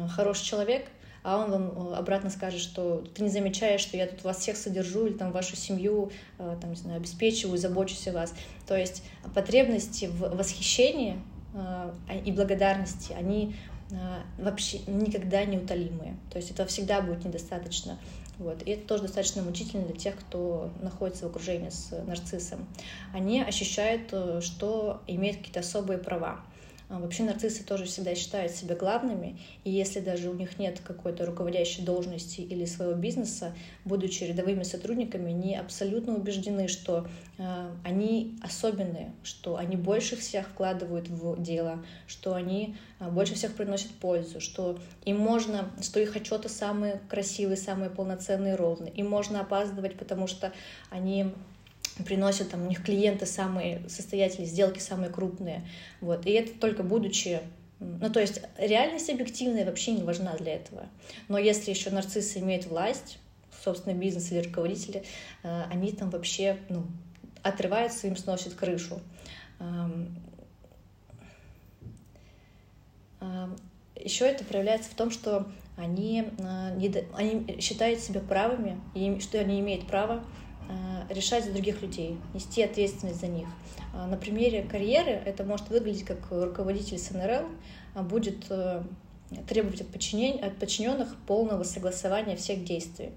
хороший 0.10 0.46
человек, 0.46 0.86
а 1.26 1.40
он 1.40 1.50
вам 1.50 1.92
э, 1.92 1.96
обратно 1.96 2.30
скажет, 2.30 2.62
что 2.62 3.04
ты 3.16 3.24
не 3.24 3.30
замечаешь, 3.30 3.82
что 3.82 3.98
я 3.98 4.06
тут 4.06 4.24
вас 4.24 4.38
всех 4.38 4.56
содержу 4.56 5.08
или 5.08 5.14
там 5.14 5.32
вашу 5.32 5.56
семью 5.56 6.12
э, 6.38 6.56
там, 6.62 6.70
не 6.70 6.76
знаю, 6.76 6.98
обеспечиваю, 6.98 7.58
забочусь 7.58 8.08
о 8.08 8.12
вас. 8.12 8.34
То 8.68 8.78
есть 8.78 9.02
потребности 9.34 10.06
в 10.06 10.36
восхищении 10.36 11.20
э, 11.56 11.92
и 12.24 12.32
благодарности, 12.32 13.14
они 13.14 13.56
вообще 14.40 14.80
никогда 14.88 15.46
не 15.46 15.60
утолимые. 15.60 16.18
То 16.32 16.38
есть 16.38 16.50
это 16.50 16.66
всегда 16.66 17.02
будет 17.02 17.24
недостаточно. 17.24 18.00
Вот. 18.40 18.64
И 18.64 18.72
это 18.72 18.88
тоже 18.88 19.04
достаточно 19.04 19.44
мучительно 19.44 19.86
для 19.86 19.96
тех, 19.96 20.16
кто 20.16 20.72
находится 20.82 21.26
в 21.26 21.30
окружении 21.30 21.70
с 21.70 21.92
нарциссом. 22.08 22.66
Они 23.14 23.44
ощущают, 23.44 24.12
что 24.44 25.02
имеют 25.06 25.38
какие-то 25.38 25.60
особые 25.60 26.00
права. 26.00 26.40
А, 26.88 27.00
вообще 27.00 27.24
нарциссы 27.24 27.64
тоже 27.64 27.86
всегда 27.86 28.14
считают 28.14 28.52
себя 28.52 28.76
главными, 28.76 29.40
и 29.64 29.72
если 29.72 30.00
даже 30.00 30.30
у 30.30 30.34
них 30.34 30.60
нет 30.60 30.80
какой-то 30.84 31.26
руководящей 31.26 31.84
должности 31.84 32.42
или 32.42 32.66
своего 32.66 32.94
бизнеса, 32.94 33.56
будучи 33.86 34.24
рядовыми 34.24 34.64
сотрудниками, 34.64 35.32
они 35.32 35.56
абсолютно 35.56 36.16
убеждены, 36.16 36.68
что 36.68 37.08
э, 37.38 37.72
они 37.84 38.38
особенные, 38.44 39.14
что 39.24 39.58
они 39.58 39.78
больше 39.78 40.16
всех 40.16 40.48
вкладывают 40.50 41.08
в 41.08 41.42
дело, 41.42 41.84
что 42.06 42.36
они 42.36 42.76
э, 43.00 43.10
больше 43.10 43.34
всех 43.34 43.56
приносят 43.56 43.92
пользу, 43.92 44.40
что 44.40 44.78
им 45.06 45.18
можно, 45.18 45.72
что 45.82 46.00
их 46.00 46.16
отчеты 46.16 46.50
самые 46.50 47.02
красивые, 47.10 47.58
самые 47.58 47.90
полноценные, 47.90 48.56
ровные, 48.56 48.94
им 48.94 49.10
можно 49.10 49.42
опаздывать, 49.42 49.98
потому 49.98 50.28
что 50.28 50.54
они 50.92 51.34
приносят 52.04 52.50
там 52.52 52.64
у 52.64 52.70
них 52.70 52.84
клиенты 52.84 53.26
самые 53.26 53.88
состоятельные, 53.88 54.48
сделки 54.48 54.80
самые 54.80 55.10
крупные. 55.10 55.68
Вот. 56.02 56.26
И 56.26 56.32
это 56.32 56.58
только 56.60 56.84
будучи 56.84 57.42
ну, 57.80 58.10
то 58.10 58.22
есть 58.22 58.42
реальность 58.58 59.10
объективная 59.10 59.66
вообще 59.66 59.92
не 59.92 60.04
важна 60.04 60.34
для 60.38 60.56
этого. 60.56 60.86
Но 61.28 61.38
если 61.38 61.72
еще 61.72 61.90
нарциссы 61.90 62.40
имеют 62.40 62.66
власть, 62.66 63.20
собственный 63.64 63.96
бизнес 63.96 64.32
или 64.32 64.40
руководители, 64.40 65.04
э, 65.44 65.64
они 65.70 65.92
там 65.92 66.10
вообще 66.10 66.58
ну, 66.70 66.86
отрываются, 67.44 68.08
им 68.08 68.16
сносят 68.16 68.54
крышу. 68.54 69.02
Еще 73.96 74.26
это 74.26 74.44
проявляется 74.44 74.92
в 74.92 74.94
том, 74.94 75.10
что 75.10 75.48
они, 75.78 76.30
э, 76.38 77.04
они 77.14 77.60
считают 77.60 78.00
себя 78.00 78.22
правыми, 78.22 78.80
и 78.94 79.20
что 79.20 79.40
они 79.40 79.60
имеют 79.60 79.88
право 79.88 80.24
решать 81.10 81.46
за 81.46 81.52
других 81.52 81.82
людей, 81.82 82.18
нести 82.34 82.64
ответственность 82.64 83.20
за 83.20 83.28
них. 83.28 83.48
А 83.94 84.08
на 84.08 84.18
примере 84.18 84.64
карьеры 84.64 85.12
это 85.12 85.44
может 85.44 85.70
выглядеть 85.70 86.04
как 86.04 86.20
руководитель 86.30 86.98
СНРЛ 86.98 87.46
а 87.96 88.04
будет 88.04 88.46
э, 88.50 88.84
требовать 89.48 89.82
от, 89.82 89.88
от 89.88 90.58
подчиненных 90.58 91.16
полного 91.26 91.64
согласования 91.64 92.36
всех 92.36 92.66
действий. 92.66 93.12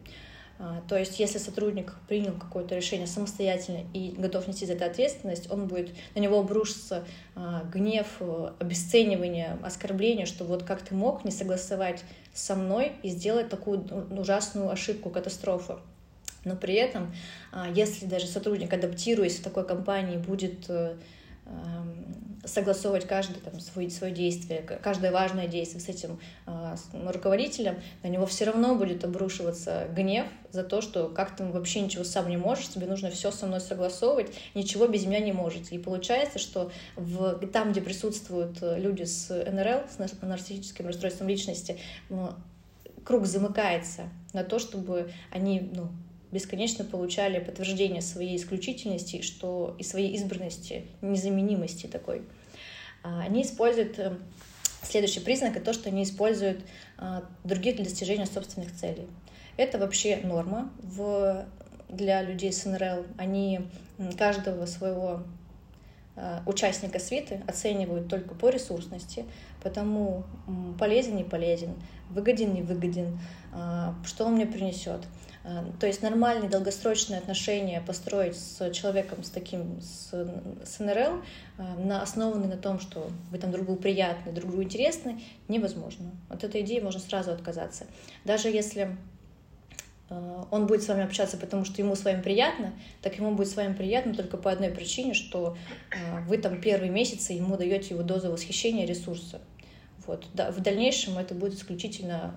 А, 0.60 0.82
то 0.88 0.96
есть, 0.96 1.18
если 1.20 1.38
сотрудник 1.38 1.94
принял 2.08 2.32
какое-то 2.32 2.74
решение 2.74 3.06
самостоятельно 3.06 3.84
и 3.92 4.14
готов 4.16 4.46
нести 4.48 4.66
за 4.66 4.74
это 4.74 4.86
ответственность, 4.86 5.50
он 5.50 5.66
будет, 5.66 5.90
на 6.14 6.20
него 6.20 6.38
обрушится 6.38 7.04
гнев, 7.72 8.20
обесценивание, 8.58 9.58
оскорбление, 9.62 10.26
что 10.26 10.44
вот 10.44 10.64
как 10.64 10.82
ты 10.82 10.94
мог 10.94 11.24
не 11.24 11.30
согласовать 11.30 12.04
со 12.32 12.54
мной 12.54 12.92
и 13.02 13.08
сделать 13.08 13.48
такую 13.48 13.84
ужасную 14.10 14.70
ошибку, 14.70 15.10
катастрофу. 15.10 15.80
Но 16.48 16.56
при 16.56 16.74
этом, 16.74 17.14
если 17.74 18.06
даже 18.06 18.26
сотрудник, 18.26 18.72
адаптируясь 18.72 19.36
в 19.36 19.42
такой 19.42 19.66
компании, 19.66 20.16
будет 20.16 20.70
согласовывать 22.44 23.06
каждое 23.06 23.40
там, 23.40 23.60
свое, 23.60 23.90
свое 23.90 24.12
действие, 24.12 24.60
каждое 24.60 25.12
важное 25.12 25.46
действие 25.46 25.80
с 25.80 25.88
этим 25.88 26.18
э, 26.46 26.76
с 26.76 27.12
руководителем, 27.12 27.76
на 28.02 28.08
него 28.08 28.26
все 28.26 28.44
равно 28.44 28.74
будет 28.74 29.04
обрушиваться 29.04 29.88
гнев 29.94 30.26
за 30.50 30.64
то, 30.64 30.80
что 30.80 31.08
как 31.08 31.36
ты 31.36 31.44
вообще 31.44 31.80
ничего 31.80 32.04
сам 32.04 32.28
не 32.28 32.36
можешь, 32.36 32.68
тебе 32.68 32.86
нужно 32.86 33.10
все 33.10 33.30
со 33.30 33.46
мной 33.46 33.60
согласовывать, 33.60 34.32
ничего 34.54 34.86
без 34.86 35.04
меня 35.04 35.20
не 35.20 35.32
можете. 35.32 35.74
И 35.74 35.78
получается, 35.78 36.38
что 36.38 36.70
в, 36.96 37.46
там, 37.48 37.72
где 37.72 37.80
присутствуют 37.80 38.58
э, 38.62 38.78
люди 38.78 39.04
с 39.04 39.28
НРЛ, 39.28 39.82
с 39.88 40.22
нарциссическим 40.22 40.86
расстройством 40.86 41.28
личности, 41.28 41.78
круг 43.04 43.26
замыкается 43.26 44.08
на 44.32 44.44
то, 44.44 44.58
чтобы 44.58 45.10
они 45.30 45.70
ну, 45.74 45.88
бесконечно 46.30 46.84
получали 46.84 47.38
подтверждение 47.38 48.02
своей 48.02 48.36
исключительности 48.36 49.22
что, 49.22 49.74
и 49.78 49.82
своей 49.82 50.14
избранности, 50.14 50.86
незаменимости 51.00 51.86
такой. 51.86 52.22
А, 53.02 53.20
они 53.20 53.42
используют 53.42 53.98
э, 53.98 54.16
следующий 54.82 55.20
признак, 55.20 55.56
это 55.56 55.66
то, 55.66 55.72
что 55.72 55.88
они 55.88 56.02
используют 56.02 56.60
а, 56.96 57.24
других 57.44 57.76
для 57.76 57.84
достижения 57.84 58.26
собственных 58.26 58.74
целей. 58.74 59.06
Это 59.56 59.78
вообще 59.78 60.18
норма 60.18 60.70
в, 60.82 61.46
для 61.88 62.22
людей 62.22 62.52
с 62.52 62.64
НРЛ. 62.64 63.06
Они 63.16 63.60
каждого 64.18 64.66
своего 64.66 65.22
а, 66.16 66.42
участника 66.46 66.98
свиты 66.98 67.42
оценивают 67.46 68.08
только 68.08 68.34
по 68.34 68.50
ресурсности, 68.50 69.24
потому 69.62 70.24
полезен, 70.78 71.16
не 71.16 71.24
полезен, 71.24 71.74
выгоден, 72.10 72.52
не 72.52 72.62
выгоден, 72.62 73.18
что 74.04 74.24
он 74.24 74.34
мне 74.34 74.46
принесет. 74.46 75.00
Э, 75.48 75.64
то 75.80 75.86
есть 75.86 76.02
нормальные 76.02 76.50
долгосрочные 76.50 77.18
отношения 77.18 77.80
построить 77.80 78.36
с 78.36 78.70
человеком 78.72 79.24
с 79.24 79.30
таким, 79.30 79.80
с, 79.80 80.10
с 80.64 80.78
НРЛ, 80.78 81.22
э, 81.58 81.62
на, 81.78 82.02
основанные 82.02 82.48
на 82.48 82.56
том, 82.56 82.78
что 82.80 83.08
вы 83.30 83.38
там 83.38 83.50
друг 83.50 83.64
другу 83.64 83.80
приятны, 83.80 84.32
друг 84.32 84.48
другу 84.48 84.62
интересны, 84.62 85.20
невозможно. 85.48 86.10
От 86.28 86.44
этой 86.44 86.60
идеи 86.60 86.80
можно 86.80 87.00
сразу 87.00 87.32
отказаться. 87.32 87.86
Даже 88.24 88.48
если 88.48 88.96
э, 90.10 90.44
он 90.50 90.66
будет 90.66 90.82
с 90.82 90.88
вами 90.88 91.04
общаться, 91.04 91.38
потому 91.38 91.64
что 91.64 91.80
ему 91.80 91.96
с 91.96 92.04
вами 92.04 92.20
приятно, 92.20 92.74
так 93.00 93.16
ему 93.16 93.34
будет 93.34 93.48
с 93.48 93.56
вами 93.56 93.72
приятно 93.72 94.14
только 94.14 94.36
по 94.36 94.52
одной 94.52 94.68
причине, 94.68 95.14
что 95.14 95.56
вы 96.26 96.36
там 96.36 96.60
первые 96.60 96.90
месяцы 96.90 97.32
ему 97.32 97.56
даете 97.56 97.94
его 97.94 98.02
дозу 98.02 98.30
восхищения, 98.30 98.86
ресурса. 98.86 99.40
Вот. 100.06 100.26
В 100.34 100.60
дальнейшем 100.60 101.18
это 101.18 101.34
будет 101.34 101.54
исключительно 101.54 102.34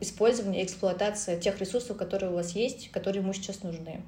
использование, 0.00 0.64
эксплуатация 0.64 1.38
тех 1.38 1.58
ресурсов, 1.60 1.96
которые 1.96 2.30
у 2.32 2.34
вас 2.34 2.52
есть, 2.52 2.90
которые 2.90 3.22
ему 3.22 3.32
сейчас 3.32 3.62
нужны. 3.62 4.02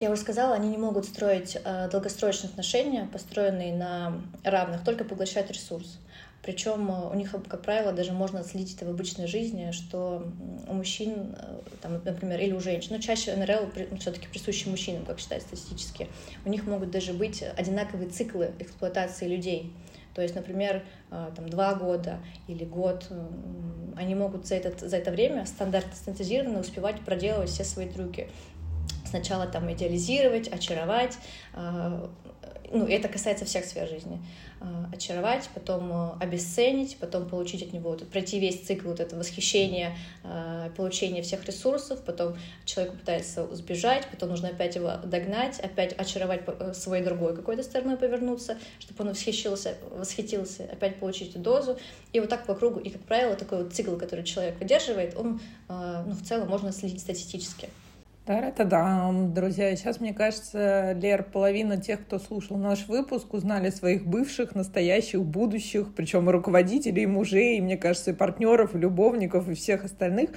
Я 0.00 0.10
уже 0.10 0.20
сказала, 0.22 0.54
они 0.54 0.68
не 0.68 0.78
могут 0.78 1.04
строить 1.04 1.58
э, 1.62 1.88
долгосрочные 1.90 2.48
отношения, 2.50 3.08
построенные 3.12 3.74
на 3.74 4.20
равных, 4.44 4.82
только 4.82 5.04
поглощать 5.04 5.50
ресурс. 5.50 5.98
Причем 6.42 6.90
э, 6.90 7.10
у 7.10 7.14
них, 7.14 7.32
как 7.32 7.60
правило, 7.60 7.92
даже 7.92 8.12
можно 8.12 8.40
отследить 8.40 8.76
это 8.76 8.86
в 8.86 8.90
обычной 8.90 9.26
жизни, 9.26 9.72
что 9.72 10.26
у 10.66 10.72
мужчин, 10.72 11.36
э, 11.38 11.60
там, 11.82 12.00
например, 12.02 12.40
или 12.40 12.52
у 12.52 12.60
женщин, 12.60 12.88
но 12.92 12.98
чаще 12.98 13.36
НРЛ 13.36 13.70
все-таки 13.98 14.26
присущи 14.26 14.68
мужчинам, 14.68 15.04
как 15.04 15.20
считают 15.20 15.44
статистически, 15.44 16.08
у 16.46 16.48
них 16.48 16.64
могут 16.64 16.90
даже 16.90 17.12
быть 17.12 17.42
одинаковые 17.42 18.08
циклы 18.08 18.52
эксплуатации 18.58 19.28
людей. 19.28 19.70
То 20.14 20.22
есть, 20.22 20.34
например, 20.34 20.82
э, 21.10 21.30
там, 21.34 21.48
два 21.48 21.74
года 21.74 22.18
или 22.48 22.64
год, 22.64 23.10
они 23.96 24.14
могут 24.14 24.46
за, 24.46 24.56
этот, 24.56 24.80
за 24.80 24.96
это 24.96 25.10
время 25.10 25.46
стандартизированно 25.46 26.60
успевать 26.60 27.00
проделывать 27.00 27.50
все 27.50 27.64
свои 27.64 27.88
трюки. 27.88 28.28
Сначала 29.04 29.46
там 29.46 29.70
идеализировать, 29.72 30.48
очаровать, 30.48 31.16
э, 31.54 32.08
ну, 32.72 32.86
это 32.86 33.08
касается 33.08 33.44
всех 33.44 33.64
сфер 33.64 33.88
жизни. 33.88 34.20
А, 34.62 34.90
очаровать, 34.92 35.48
потом 35.54 35.90
э, 35.90 36.10
обесценить, 36.20 36.98
потом 36.98 37.26
получить 37.26 37.62
от 37.62 37.72
него, 37.72 37.96
пройти 38.12 38.38
весь 38.38 38.60
цикл 38.60 38.88
вот 38.88 39.00
этого 39.00 39.20
восхищения, 39.20 39.96
а, 40.22 40.68
получения 40.76 41.22
всех 41.22 41.46
ресурсов, 41.46 42.02
потом 42.04 42.36
человек 42.66 42.92
пытается 42.92 43.46
сбежать, 43.54 44.06
потом 44.10 44.28
нужно 44.28 44.48
опять 44.48 44.76
его 44.76 44.92
догнать, 45.02 45.58
опять 45.60 45.94
очаровать 45.94 46.42
э, 46.46 46.74
своей 46.74 47.02
другой 47.02 47.34
какой-то 47.34 47.62
стороной 47.62 47.96
повернуться, 47.96 48.58
чтобы 48.80 49.04
он 49.04 49.10
восхищился, 49.12 49.78
восхитился, 49.92 50.64
опять 50.64 50.96
получить 50.96 51.30
эту 51.30 51.38
дозу. 51.38 51.78
И 52.12 52.20
вот 52.20 52.28
так 52.28 52.44
по 52.44 52.54
кругу. 52.54 52.80
И, 52.80 52.90
как 52.90 53.00
правило, 53.02 53.36
такой 53.36 53.64
вот 53.64 53.72
цикл, 53.72 53.96
который 53.96 54.24
человек 54.24 54.58
выдерживает, 54.60 55.16
он 55.16 55.40
ну, 55.68 56.12
в 56.12 56.22
целом 56.22 56.48
можно 56.48 56.70
следить 56.72 57.00
статистически. 57.00 57.70
Та-ра-та-дам! 58.30 59.34
Друзья, 59.34 59.74
сейчас, 59.74 59.98
мне 59.98 60.14
кажется, 60.14 60.92
Лер, 60.92 61.24
половина 61.24 61.78
тех, 61.78 62.02
кто 62.02 62.20
слушал 62.20 62.58
наш 62.58 62.86
выпуск, 62.86 63.34
узнали 63.34 63.70
своих 63.70 64.06
бывших, 64.06 64.54
настоящих, 64.54 65.24
будущих, 65.24 65.92
причем 65.96 66.30
и 66.30 66.32
руководителей, 66.32 67.02
и 67.02 67.06
мужей, 67.06 67.58
и, 67.58 67.60
мне 67.60 67.76
кажется, 67.76 68.12
и 68.12 68.14
партнеров, 68.14 68.76
и 68.76 68.78
любовников, 68.78 69.48
и 69.48 69.54
всех 69.54 69.82
остальных. 69.82 70.30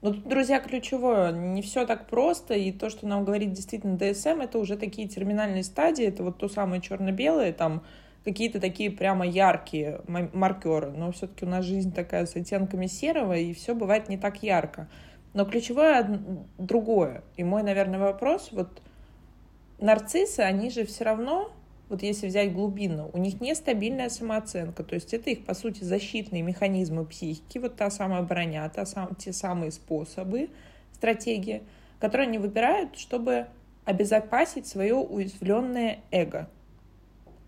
Но 0.00 0.10
тут, 0.10 0.26
друзья, 0.26 0.58
ключевое, 0.58 1.30
не 1.30 1.62
все 1.62 1.86
так 1.86 2.08
просто, 2.08 2.54
и 2.54 2.72
то, 2.72 2.90
что 2.90 3.06
нам 3.06 3.24
говорит 3.24 3.52
действительно 3.52 3.96
ДСМ, 3.96 4.40
это 4.40 4.58
уже 4.58 4.76
такие 4.76 5.06
терминальные 5.06 5.62
стадии, 5.62 6.04
это 6.04 6.24
вот 6.24 6.38
то 6.38 6.48
самое 6.48 6.82
черно-белое, 6.82 7.52
там 7.52 7.84
какие-то 8.24 8.60
такие 8.60 8.90
прямо 8.90 9.24
яркие 9.24 10.00
маркеры, 10.08 10.90
но 10.90 11.12
все-таки 11.12 11.44
у 11.44 11.48
нас 11.48 11.64
жизнь 11.64 11.92
такая 11.92 12.26
с 12.26 12.34
оттенками 12.34 12.86
серого, 12.86 13.36
и 13.36 13.54
все 13.54 13.76
бывает 13.76 14.08
не 14.08 14.18
так 14.18 14.42
ярко. 14.42 14.88
Но 15.34 15.44
ключевое 15.44 16.20
другое. 16.58 17.22
И 17.36 17.44
мой, 17.44 17.62
наверное, 17.62 17.98
вопрос, 17.98 18.50
вот 18.52 18.82
нарциссы, 19.78 20.40
они 20.40 20.70
же 20.70 20.84
все 20.84 21.04
равно, 21.04 21.50
вот 21.88 22.02
если 22.02 22.26
взять 22.26 22.52
глубину, 22.52 23.10
у 23.12 23.18
них 23.18 23.40
нестабильная 23.40 24.08
самооценка, 24.08 24.84
то 24.84 24.94
есть 24.94 25.12
это 25.14 25.30
их, 25.30 25.44
по 25.44 25.54
сути, 25.54 25.84
защитные 25.84 26.42
механизмы 26.42 27.04
психики, 27.04 27.58
вот 27.58 27.76
та 27.76 27.90
самая 27.90 28.22
броня, 28.22 28.68
та 28.68 28.86
сам, 28.86 29.14
те 29.14 29.32
самые 29.32 29.72
способы, 29.72 30.50
стратегии, 30.92 31.62
которые 31.98 32.28
они 32.28 32.38
выбирают, 32.38 32.96
чтобы 32.98 33.46
обезопасить 33.84 34.66
свое 34.66 34.94
уязвленное 34.94 36.00
эго. 36.10 36.48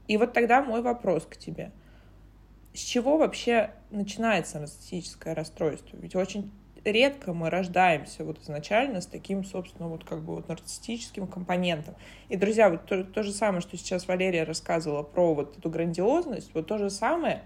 И 0.08 0.16
вот 0.16 0.32
тогда 0.32 0.62
мой 0.62 0.82
вопрос 0.82 1.26
к 1.26 1.36
тебе. 1.36 1.70
С 2.74 2.80
чего 2.80 3.18
вообще 3.18 3.70
начинается 3.90 4.58
нарциссическое 4.58 5.34
расстройство? 5.34 5.96
Ведь 5.96 6.16
очень 6.16 6.50
редко 6.84 7.32
мы 7.32 7.50
рождаемся 7.50 8.24
вот 8.24 8.40
изначально 8.42 9.00
с 9.00 9.06
таким, 9.06 9.44
собственно, 9.44 9.88
вот 9.88 10.04
как 10.04 10.22
бы 10.22 10.36
вот 10.36 10.48
нарциссическим 10.48 11.26
компонентом. 11.26 11.94
И, 12.28 12.36
друзья, 12.36 12.70
вот 12.70 12.86
то, 12.86 13.04
то 13.04 13.22
же 13.22 13.32
самое, 13.32 13.60
что 13.60 13.76
сейчас 13.76 14.08
Валерия 14.08 14.44
рассказывала 14.44 15.02
про 15.02 15.34
вот 15.34 15.58
эту 15.58 15.70
грандиозность, 15.70 16.50
вот 16.54 16.66
то 16.66 16.78
же 16.78 16.90
самое 16.90 17.42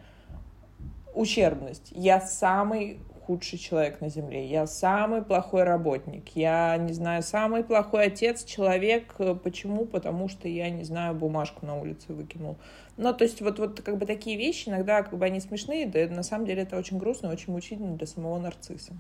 ущербность. 1.15 1.93
Я 1.95 2.21
самый 2.21 3.01
худший 3.29 3.59
человек 3.59 4.01
на 4.01 4.09
земле, 4.09 4.47
я 4.47 4.67
самый 4.67 5.23
плохой 5.23 5.65
работник, 5.65 6.31
я, 6.35 6.75
не 6.79 6.95
знаю, 6.95 7.23
самый 7.23 7.63
плохой 7.63 8.07
отец, 8.07 8.43
человек. 8.43 9.15
Почему? 9.43 9.85
Потому 9.85 10.29
что 10.29 10.49
я, 10.49 10.71
не 10.71 10.83
знаю, 10.85 11.15
бумажку 11.15 11.67
на 11.67 11.79
улице 11.79 12.15
выкинул. 12.15 12.57
Ну, 12.97 13.13
то 13.13 13.25
есть 13.25 13.43
вот, 13.43 13.59
вот 13.59 13.83
как 13.83 13.99
бы 13.99 14.07
такие 14.07 14.39
вещи, 14.39 14.71
иногда 14.71 15.03
как 15.03 15.19
бы 15.19 15.27
они 15.27 15.41
смешные, 15.41 15.87
да 15.87 16.07
на 16.09 16.23
самом 16.23 16.47
деле 16.47 16.63
это 16.63 16.79
очень 16.79 16.97
грустно, 16.97 17.31
очень 17.31 17.53
мучительно 17.53 17.97
для 17.97 18.07
самого 18.07 18.39
нарцисса. 18.39 18.95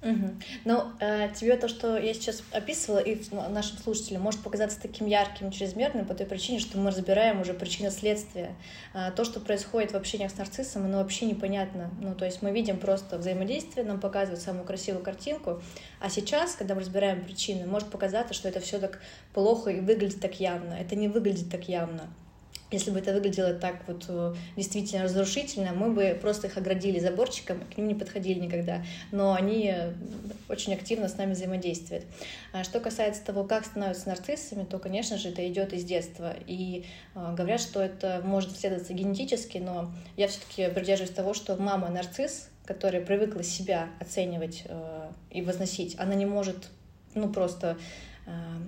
Угу. 0.00 0.30
Ну, 0.64 0.84
э, 1.00 1.28
тебе 1.34 1.56
то, 1.56 1.66
что 1.66 1.98
я 1.98 2.14
сейчас 2.14 2.44
описывала, 2.52 2.98
и 2.98 3.20
нашим 3.50 3.78
слушателям 3.78 4.22
может 4.22 4.40
показаться 4.42 4.80
таким 4.80 5.08
ярким, 5.08 5.50
чрезмерным 5.50 6.06
по 6.06 6.14
той 6.14 6.26
причине, 6.26 6.60
что 6.60 6.78
мы 6.78 6.90
разбираем 6.90 7.40
уже 7.40 7.52
причины 7.52 7.90
следствия. 7.90 8.54
Э, 8.94 9.10
то, 9.10 9.24
что 9.24 9.40
происходит 9.40 9.92
в 9.92 9.96
общениях 9.96 10.30
с 10.30 10.36
нарциссом, 10.36 10.84
оно 10.84 10.98
вообще 10.98 11.26
непонятно. 11.26 11.90
Ну, 12.00 12.14
то 12.14 12.24
есть 12.24 12.42
мы 12.42 12.52
видим 12.52 12.78
просто 12.78 13.18
взаимодействие, 13.18 13.84
нам 13.84 13.98
показывают 13.98 14.40
самую 14.40 14.64
красивую 14.64 15.02
картинку, 15.02 15.60
а 15.98 16.10
сейчас, 16.10 16.54
когда 16.54 16.74
мы 16.74 16.80
разбираем 16.80 17.24
причины, 17.24 17.66
может 17.66 17.90
показаться, 17.90 18.34
что 18.34 18.48
это 18.48 18.60
все 18.60 18.78
так 18.78 19.00
плохо 19.34 19.70
и 19.70 19.80
выглядит 19.80 20.20
так 20.20 20.38
явно. 20.38 20.74
Это 20.74 20.94
не 20.94 21.08
выглядит 21.08 21.50
так 21.50 21.68
явно. 21.68 22.08
Если 22.70 22.90
бы 22.90 22.98
это 22.98 23.14
выглядело 23.14 23.54
так 23.54 23.76
вот 23.86 24.04
э, 24.08 24.34
действительно 24.56 25.04
разрушительно, 25.04 25.72
мы 25.72 25.90
бы 25.90 26.18
просто 26.20 26.48
их 26.48 26.58
оградили 26.58 26.98
заборчиком, 26.98 27.60
к 27.60 27.78
ним 27.78 27.88
не 27.88 27.94
подходили 27.94 28.38
никогда. 28.38 28.84
Но 29.10 29.32
они 29.32 29.72
э, 29.74 29.92
очень 30.50 30.74
активно 30.74 31.08
с 31.08 31.16
нами 31.16 31.32
взаимодействуют. 31.32 32.04
А 32.52 32.64
что 32.64 32.80
касается 32.80 33.24
того, 33.24 33.44
как 33.44 33.64
становятся 33.64 34.08
нарциссами, 34.08 34.64
то, 34.64 34.78
конечно 34.78 35.16
же, 35.16 35.30
это 35.30 35.48
идет 35.48 35.72
из 35.72 35.84
детства. 35.84 36.34
И 36.46 36.84
э, 37.14 37.34
говорят, 37.34 37.62
что 37.62 37.80
это 37.80 38.20
может 38.22 38.58
следоваться 38.58 38.92
генетически, 38.92 39.56
но 39.56 39.90
я 40.18 40.28
все-таки 40.28 40.68
придерживаюсь 40.68 41.14
того, 41.14 41.32
что 41.32 41.56
мама 41.56 41.88
нарцисс, 41.88 42.50
которая 42.66 43.02
привыкла 43.02 43.42
себя 43.42 43.88
оценивать 43.98 44.64
и 45.30 45.40
возносить, 45.40 45.98
она 45.98 46.14
не 46.14 46.26
может 46.26 46.68
ну, 47.14 47.30
просто 47.30 47.78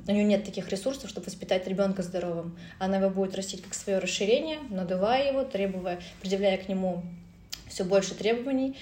у 0.06 0.12
нее 0.12 0.24
нет 0.24 0.44
таких 0.44 0.68
ресурсов, 0.68 1.10
чтобы 1.10 1.26
воспитать 1.26 1.66
ребенка 1.66 2.02
здоровым. 2.02 2.56
Она 2.78 2.96
его 2.98 3.10
будет 3.10 3.34
растить 3.36 3.62
как 3.62 3.74
свое 3.74 3.98
расширение, 3.98 4.58
надувая 4.70 5.30
его, 5.30 5.44
требуя, 5.44 6.00
предъявляя 6.20 6.58
к 6.58 6.68
нему 6.68 7.02
все 7.68 7.84
больше 7.84 8.14
требований, 8.14 8.76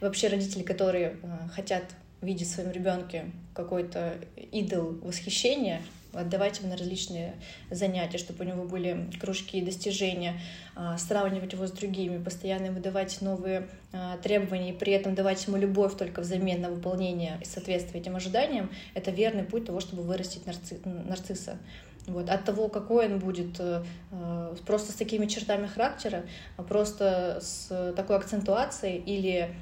вообще 0.00 0.28
родители, 0.28 0.62
которые 0.62 1.16
хотят 1.54 1.84
видеть 2.20 2.48
в 2.48 2.54
своем 2.54 2.70
ребенке 2.70 3.30
какой-то 3.54 4.18
идол 4.52 4.98
восхищения, 5.02 5.80
отдавать 6.12 6.58
ему 6.58 6.68
на 6.68 6.76
различные 6.76 7.34
занятия, 7.70 8.18
чтобы 8.18 8.44
у 8.44 8.48
него 8.48 8.64
были 8.64 9.10
кружки 9.20 9.58
и 9.58 9.64
достижения, 9.64 10.40
а, 10.74 10.98
сравнивать 10.98 11.52
его 11.52 11.66
с 11.66 11.72
другими, 11.72 12.22
постоянно 12.22 12.72
выдавать 12.72 13.20
новые 13.20 13.68
а, 13.92 14.16
требования 14.18 14.70
и 14.70 14.76
при 14.76 14.92
этом 14.92 15.14
давать 15.14 15.46
ему 15.46 15.56
любовь 15.56 15.96
только 15.96 16.20
взамен 16.20 16.60
на 16.60 16.70
выполнение 16.70 17.38
и 17.40 17.44
соответствие 17.44 18.00
этим 18.00 18.16
ожиданиям, 18.16 18.70
это 18.94 19.10
верный 19.10 19.44
путь 19.44 19.66
того, 19.66 19.80
чтобы 19.80 20.02
вырастить 20.02 20.46
нарци... 20.46 20.78
нарцисса. 20.84 21.58
Вот. 22.06 22.28
От 22.28 22.44
того, 22.44 22.68
какой 22.68 23.06
он 23.06 23.18
будет, 23.18 23.60
э, 23.60 23.82
э, 24.10 24.56
просто 24.66 24.92
с 24.92 24.94
такими 24.94 25.26
чертами 25.26 25.66
характера, 25.66 26.24
а 26.56 26.62
просто 26.62 27.38
с 27.40 27.92
такой 27.94 28.16
акцентуацией 28.16 28.98
или 28.98 29.54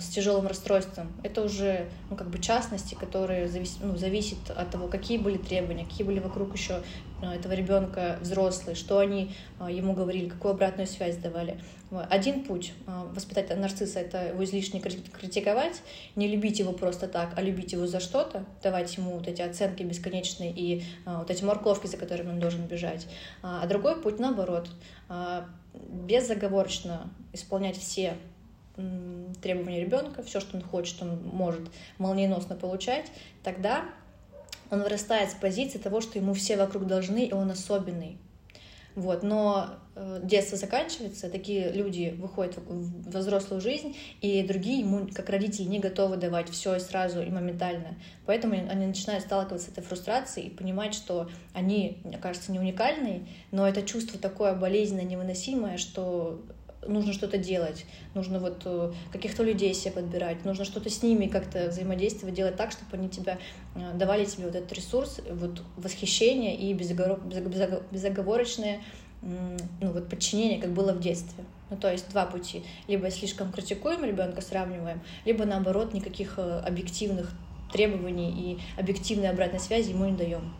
с 0.00 0.08
тяжелым 0.08 0.46
расстройством, 0.46 1.12
это 1.22 1.42
уже 1.42 1.88
ну, 2.10 2.16
как 2.16 2.28
бы 2.28 2.38
частности, 2.38 2.94
которые 2.94 3.48
завис, 3.48 3.78
ну, 3.80 3.96
зависят 3.96 4.50
от 4.50 4.70
того, 4.70 4.88
какие 4.88 5.18
были 5.18 5.36
требования, 5.36 5.84
какие 5.84 6.06
были 6.06 6.18
вокруг 6.18 6.56
еще 6.56 6.82
этого 7.22 7.52
ребенка 7.52 8.18
взрослые, 8.20 8.74
что 8.74 8.98
они 8.98 9.34
ему 9.60 9.94
говорили, 9.94 10.28
какую 10.28 10.52
обратную 10.52 10.86
связь 10.86 11.16
давали. 11.16 11.60
Один 12.10 12.44
путь 12.44 12.72
воспитать 12.86 13.56
нарцисса— 13.56 13.98
это 14.00 14.28
его 14.28 14.44
излишне 14.44 14.80
критиковать, 14.80 15.80
не 16.16 16.28
любить 16.28 16.58
его 16.58 16.72
просто 16.72 17.06
так, 17.06 17.34
а 17.36 17.42
любить 17.42 17.72
его 17.72 17.86
за 17.86 18.00
что-то, 18.00 18.44
давать 18.62 18.96
ему 18.96 19.12
вот 19.12 19.28
эти 19.28 19.42
оценки 19.42 19.82
бесконечные 19.84 20.52
и 20.52 20.82
вот 21.06 21.30
эти 21.30 21.44
морковки, 21.44 21.86
за 21.86 21.96
которыми 21.96 22.30
он 22.30 22.40
должен 22.40 22.66
бежать. 22.66 23.06
А 23.42 23.66
другой 23.66 24.00
путь 24.00 24.18
наоборот, 24.18 24.68
безоговорочно 25.72 27.08
исполнять 27.32 27.76
все 27.76 28.16
требования 29.40 29.80
ребенка, 29.80 30.24
все, 30.24 30.40
что 30.40 30.56
он 30.56 30.64
хочет, 30.64 31.00
он 31.00 31.22
может 31.32 31.62
молниеносно 31.98 32.56
получать, 32.56 33.06
тогда 33.44 33.84
он 34.74 34.82
вырастает 34.82 35.30
с 35.30 35.34
позиции 35.34 35.78
того, 35.78 36.00
что 36.00 36.18
ему 36.18 36.34
все 36.34 36.56
вокруг 36.56 36.86
должны, 36.86 37.26
и 37.26 37.32
он 37.32 37.50
особенный. 37.50 38.18
Вот, 38.94 39.24
но 39.24 39.70
э, 39.96 40.20
детство 40.22 40.56
заканчивается, 40.56 41.28
такие 41.28 41.72
люди 41.72 42.14
выходят 42.16 42.56
в, 42.58 43.10
взрослую 43.10 43.60
жизнь, 43.60 43.96
и 44.20 44.44
другие 44.44 44.80
ему, 44.80 45.08
как 45.12 45.30
родители, 45.30 45.66
не 45.66 45.80
готовы 45.80 46.16
давать 46.16 46.48
все 46.48 46.78
сразу 46.78 47.20
и 47.20 47.28
моментально. 47.28 47.96
Поэтому 48.24 48.54
они 48.54 48.86
начинают 48.86 49.24
сталкиваться 49.24 49.66
с 49.66 49.72
этой 49.72 49.82
фрустрацией 49.82 50.46
и 50.46 50.50
понимать, 50.50 50.94
что 50.94 51.28
они, 51.54 51.98
мне 52.04 52.18
кажется, 52.18 52.52
не 52.52 52.60
уникальные, 52.60 53.26
но 53.50 53.66
это 53.66 53.82
чувство 53.82 54.16
такое 54.20 54.54
болезненное, 54.54 55.04
невыносимое, 55.04 55.76
что 55.76 56.44
нужно 56.86 57.12
что-то 57.12 57.38
делать, 57.38 57.86
нужно 58.14 58.38
вот 58.38 58.62
э, 58.64 58.92
каких-то 59.12 59.42
людей 59.42 59.74
себе 59.74 59.92
подбирать, 59.92 60.44
нужно 60.44 60.64
что-то 60.64 60.90
с 60.90 61.02
ними 61.02 61.26
как-то 61.26 61.68
взаимодействовать, 61.68 62.34
делать 62.34 62.56
так, 62.56 62.72
чтобы 62.72 62.96
они 62.96 63.08
тебя 63.08 63.38
э, 63.74 63.92
давали 63.94 64.24
тебе 64.24 64.46
вот 64.46 64.54
этот 64.54 64.72
ресурс, 64.72 65.20
вот 65.30 65.62
восхищение 65.76 66.56
и 66.56 66.72
безоговорочное 66.74 68.80
ну, 69.22 69.92
вот 69.92 70.08
подчинение, 70.08 70.60
как 70.60 70.72
было 70.72 70.92
в 70.92 71.00
детстве. 71.00 71.44
Ну, 71.70 71.76
то 71.76 71.90
есть 71.90 72.10
два 72.10 72.26
пути. 72.26 72.62
Либо 72.88 73.10
слишком 73.10 73.50
критикуем 73.50 74.04
ребенка, 74.04 74.42
сравниваем, 74.42 75.00
либо 75.24 75.44
наоборот 75.44 75.94
никаких 75.94 76.38
э, 76.38 76.60
объективных 76.60 77.32
требований 77.72 78.30
и 78.30 78.80
объективной 78.80 79.30
обратной 79.30 79.60
связи 79.60 79.90
ему 79.90 80.04
не 80.04 80.16
даем. 80.16 80.52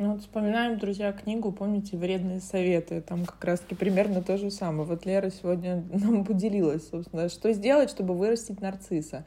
Ну 0.00 0.12
вот 0.12 0.20
вспоминаем, 0.20 0.78
друзья, 0.78 1.10
книгу, 1.10 1.50
помните, 1.50 1.96
«Вредные 1.96 2.38
советы». 2.38 3.00
Там 3.00 3.26
как 3.26 3.44
раз-таки 3.44 3.74
примерно 3.74 4.22
то 4.22 4.36
же 4.36 4.48
самое. 4.52 4.84
Вот 4.84 5.04
Лера 5.04 5.28
сегодня 5.28 5.84
нам 5.92 6.24
поделилась, 6.24 6.88
собственно, 6.88 7.28
что 7.28 7.52
сделать, 7.52 7.90
чтобы 7.90 8.14
вырастить 8.14 8.60
нарцисса. 8.60 9.26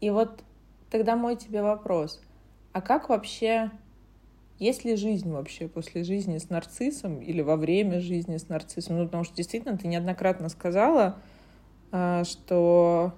И 0.00 0.10
вот 0.10 0.44
тогда 0.92 1.16
мой 1.16 1.34
тебе 1.34 1.60
вопрос. 1.60 2.22
А 2.72 2.80
как 2.80 3.08
вообще, 3.08 3.72
есть 4.60 4.84
ли 4.84 4.94
жизнь 4.94 5.28
вообще 5.28 5.66
после 5.66 6.04
жизни 6.04 6.38
с 6.38 6.50
нарциссом 6.50 7.20
или 7.20 7.42
во 7.42 7.56
время 7.56 7.98
жизни 7.98 8.36
с 8.36 8.48
нарциссом? 8.48 8.96
Ну, 8.96 9.06
потому 9.06 9.24
что 9.24 9.34
действительно 9.34 9.76
ты 9.76 9.88
неоднократно 9.88 10.50
сказала, 10.50 11.16
а, 11.90 12.22
что 12.22 13.12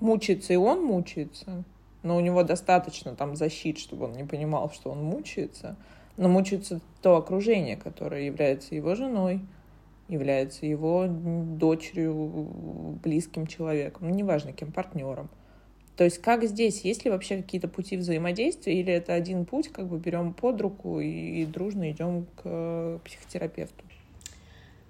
мучается 0.00 0.52
и 0.52 0.56
он 0.56 0.84
мучается, 0.84 1.64
но 2.02 2.16
у 2.16 2.20
него 2.20 2.42
достаточно 2.42 3.14
там 3.14 3.36
защит, 3.36 3.78
чтобы 3.78 4.06
он 4.06 4.12
не 4.12 4.24
понимал, 4.24 4.70
что 4.70 4.90
он 4.90 5.02
мучается. 5.02 5.76
Но 6.16 6.28
мучается 6.28 6.80
то 7.00 7.16
окружение, 7.16 7.76
которое 7.76 8.26
является 8.26 8.74
его 8.74 8.94
женой, 8.94 9.40
является 10.08 10.66
его 10.66 11.06
дочерью, 11.08 12.50
близким 13.02 13.46
человеком, 13.46 14.08
ну, 14.08 14.14
неважно, 14.14 14.52
кем, 14.52 14.72
партнером. 14.72 15.30
То 15.96 16.04
есть 16.04 16.18
как 16.18 16.44
здесь, 16.44 16.82
есть 16.82 17.04
ли 17.04 17.10
вообще 17.10 17.36
какие-то 17.36 17.68
пути 17.68 17.96
взаимодействия, 17.96 18.78
или 18.78 18.92
это 18.92 19.14
один 19.14 19.44
путь, 19.44 19.68
как 19.68 19.88
бы 19.88 19.98
берем 19.98 20.32
под 20.32 20.60
руку 20.60 21.00
и, 21.00 21.42
и 21.42 21.46
дружно 21.46 21.90
идем 21.90 22.26
к 22.36 23.00
психотерапевту? 23.04 23.84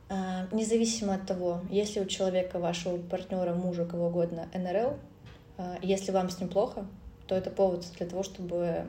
А, 0.08 0.46
независимо 0.52 1.14
от 1.14 1.26
того, 1.26 1.60
если 1.70 2.00
у 2.00 2.04
человека, 2.04 2.58
вашего 2.58 2.98
партнера, 2.98 3.54
мужа, 3.54 3.84
кого 3.84 4.08
угодно, 4.08 4.48
НРЛ, 4.54 4.96
а, 5.58 5.76
если 5.82 6.12
вам 6.12 6.30
с 6.30 6.38
ним 6.38 6.48
плохо, 6.48 6.86
то 7.26 7.34
это 7.34 7.50
повод 7.50 7.84
для 7.96 8.06
того, 8.06 8.22
чтобы 8.22 8.56
э, 8.56 8.86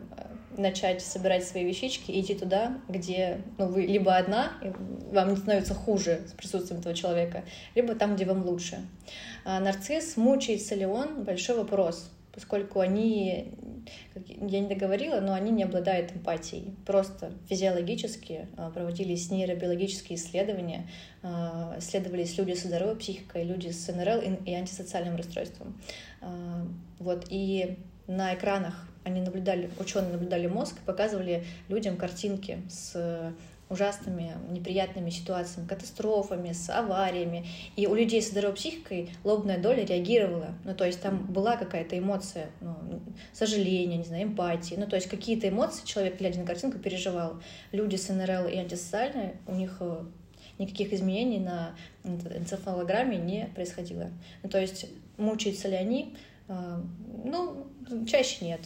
начать 0.58 1.02
собирать 1.02 1.46
свои 1.46 1.63
вещички 1.63 2.12
и 2.12 2.22
идти 2.22 2.36
туда, 2.36 2.80
где 2.89 3.41
ну, 3.58 3.67
вы 3.67 3.84
либо 3.84 4.15
одна, 4.15 4.54
и 4.62 4.72
вам 5.13 5.32
не 5.32 5.38
становится 5.38 5.74
хуже 5.74 6.22
с 6.28 6.32
присутствием 6.32 6.80
этого 6.82 6.96
человека, 6.96 7.43
либо 7.76 7.96
там, 7.96 8.15
где 8.15 8.26
вам 8.26 8.46
лучше. 8.46 8.80
А 9.46 9.60
нарцисс, 9.60 10.17
мучается 10.17 10.76
ли 10.76 10.86
он, 10.86 11.24
большой 11.24 11.58
вопрос, 11.58 12.10
поскольку 12.34 12.80
они, 12.80 13.54
я 14.41 14.60
не 14.60 14.67
договорила, 14.67 15.19
но 15.19 15.34
они 15.34 15.52
не 15.52 15.63
обладают 15.63 16.15
эмпатией. 16.15 16.76
Просто 16.86 17.32
физиологически 17.48 18.48
а, 18.58 18.72
проводились 18.72 19.30
нейробиологические 19.30 20.17
исследования, 20.17 20.89
а, 21.22 21.76
исследовались 21.78 22.38
люди 22.38 22.54
с 22.54 22.63
здоровой 22.63 22.96
психикой, 22.96 23.43
люди 23.43 23.69
с 23.69 23.88
НРЛ 23.88 24.22
и 24.46 24.54
антисоциальным 24.54 25.15
расстройством. 25.15 25.80
Вот, 27.00 27.26
и 27.30 27.78
на 28.08 28.34
экранах 28.34 28.88
они 29.04 29.22
наблюдали, 29.22 29.70
ученые 29.80 30.13
наблюдали 30.13 30.48
мозг 30.48 30.78
и 30.78 30.86
показывали 30.86 31.44
людям 31.68 31.98
картинки 31.98 32.62
с 32.70 33.34
ужасными, 33.70 34.34
неприятными 34.52 35.10
ситуациями, 35.10 35.68
катастрофами, 35.68 36.52
с 36.52 36.70
авариями. 36.70 37.46
И 37.76 37.88
у 37.88 37.96
людей 37.96 38.22
с 38.22 38.30
здоровой 38.30 38.56
психикой 38.56 39.10
лобная 39.24 39.58
доля 39.58 39.84
реагировала. 39.84 40.54
Ну, 40.63 40.76
то 40.76 40.86
есть 40.86 41.02
там 41.02 41.26
была 41.26 41.58
какая-то 41.58 41.98
эмоция, 41.98 42.50
ну, 42.62 42.76
сожаление, 43.34 43.98
не 43.98 44.04
знаю, 44.04 44.24
эмпатии. 44.26 44.76
Ну, 44.76 44.88
то 44.88 44.96
есть 44.96 45.10
какие-то 45.10 45.50
эмоции 45.50 45.86
человек, 45.86 46.20
глядя 46.20 46.39
на 46.39 46.46
картинку, 46.46 46.78
переживал. 46.78 47.42
Люди 47.72 47.96
с 47.96 48.10
НРЛ 48.10 48.48
и 48.48 48.58
антисоциальные, 48.58 49.38
у 49.48 49.56
них 49.56 49.78
э, 49.80 50.04
никаких 50.60 50.94
изменений 50.94 51.39
на 51.39 51.76
энцефалограмме 52.04 53.18
не 53.18 53.48
происходило. 53.56 54.10
Ну, 54.44 54.50
то 54.50 54.60
есть 54.60 54.86
мучаются 55.18 55.68
ли 55.68 55.76
они, 55.76 56.16
ну, 56.48 57.68
чаще 58.08 58.46
нет. 58.46 58.60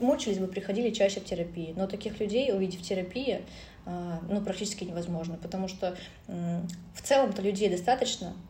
Мучились 0.00 0.38
бы, 0.38 0.46
приходили 0.46 0.90
чаще 0.90 1.20
в 1.20 1.24
терапии. 1.24 1.74
Но 1.76 1.86
таких 1.86 2.20
людей 2.20 2.52
увидев 2.52 2.82
терапии, 2.82 3.42
а, 3.86 4.20
ну, 4.28 4.40
практически 4.40 4.84
невозможно, 4.84 5.38
потому 5.40 5.68
что 5.68 5.96
в 6.26 7.02
целом-то 7.02 7.42
людей 7.42 7.68
достаточно, 7.68 8.28
а, 8.28 8.49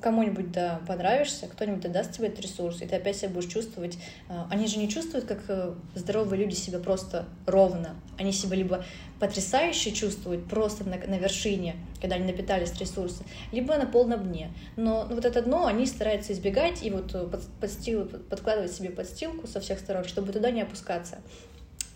кому-нибудь 0.00 0.52
да 0.52 0.80
понравишься, 0.86 1.46
кто-нибудь 1.46 1.80
да 1.80 1.88
даст 1.88 2.12
тебе 2.12 2.28
этот 2.28 2.40
ресурс, 2.40 2.82
и 2.82 2.86
ты 2.86 2.96
опять 2.96 3.16
себя 3.16 3.30
будешь 3.30 3.50
чувствовать. 3.50 3.98
А, 4.28 4.46
они 4.50 4.66
же 4.66 4.78
не 4.78 4.88
чувствуют, 4.88 5.24
как 5.24 5.38
э, 5.48 5.74
здоровые 5.94 6.42
люди 6.42 6.54
себя 6.54 6.78
просто 6.78 7.26
ровно. 7.46 7.96
Они 8.18 8.30
себя 8.32 8.56
либо 8.56 8.84
потрясающе 9.18 9.92
чувствуют, 9.92 10.46
просто 10.46 10.84
на, 10.84 10.96
на 10.96 11.18
вершине, 11.18 11.76
когда 12.02 12.16
они 12.16 12.30
напитались 12.30 12.78
ресурса, 12.78 13.24
либо 13.50 13.76
на 13.78 13.86
полном 13.86 14.24
дне. 14.24 14.50
Но 14.76 15.06
ну, 15.08 15.14
вот 15.14 15.24
это 15.24 15.40
дно 15.40 15.66
они 15.66 15.86
стараются 15.86 16.34
избегать 16.34 16.82
и 16.82 16.90
вот 16.90 17.14
э, 17.14 17.26
под, 17.26 17.46
подстил, 17.60 18.06
подкладывать 18.06 18.72
себе 18.72 18.90
подстилку 18.90 19.46
со 19.46 19.60
всех 19.60 19.78
сторон, 19.78 20.04
чтобы 20.04 20.32
туда 20.32 20.50
не 20.50 20.60
опускаться. 20.60 21.18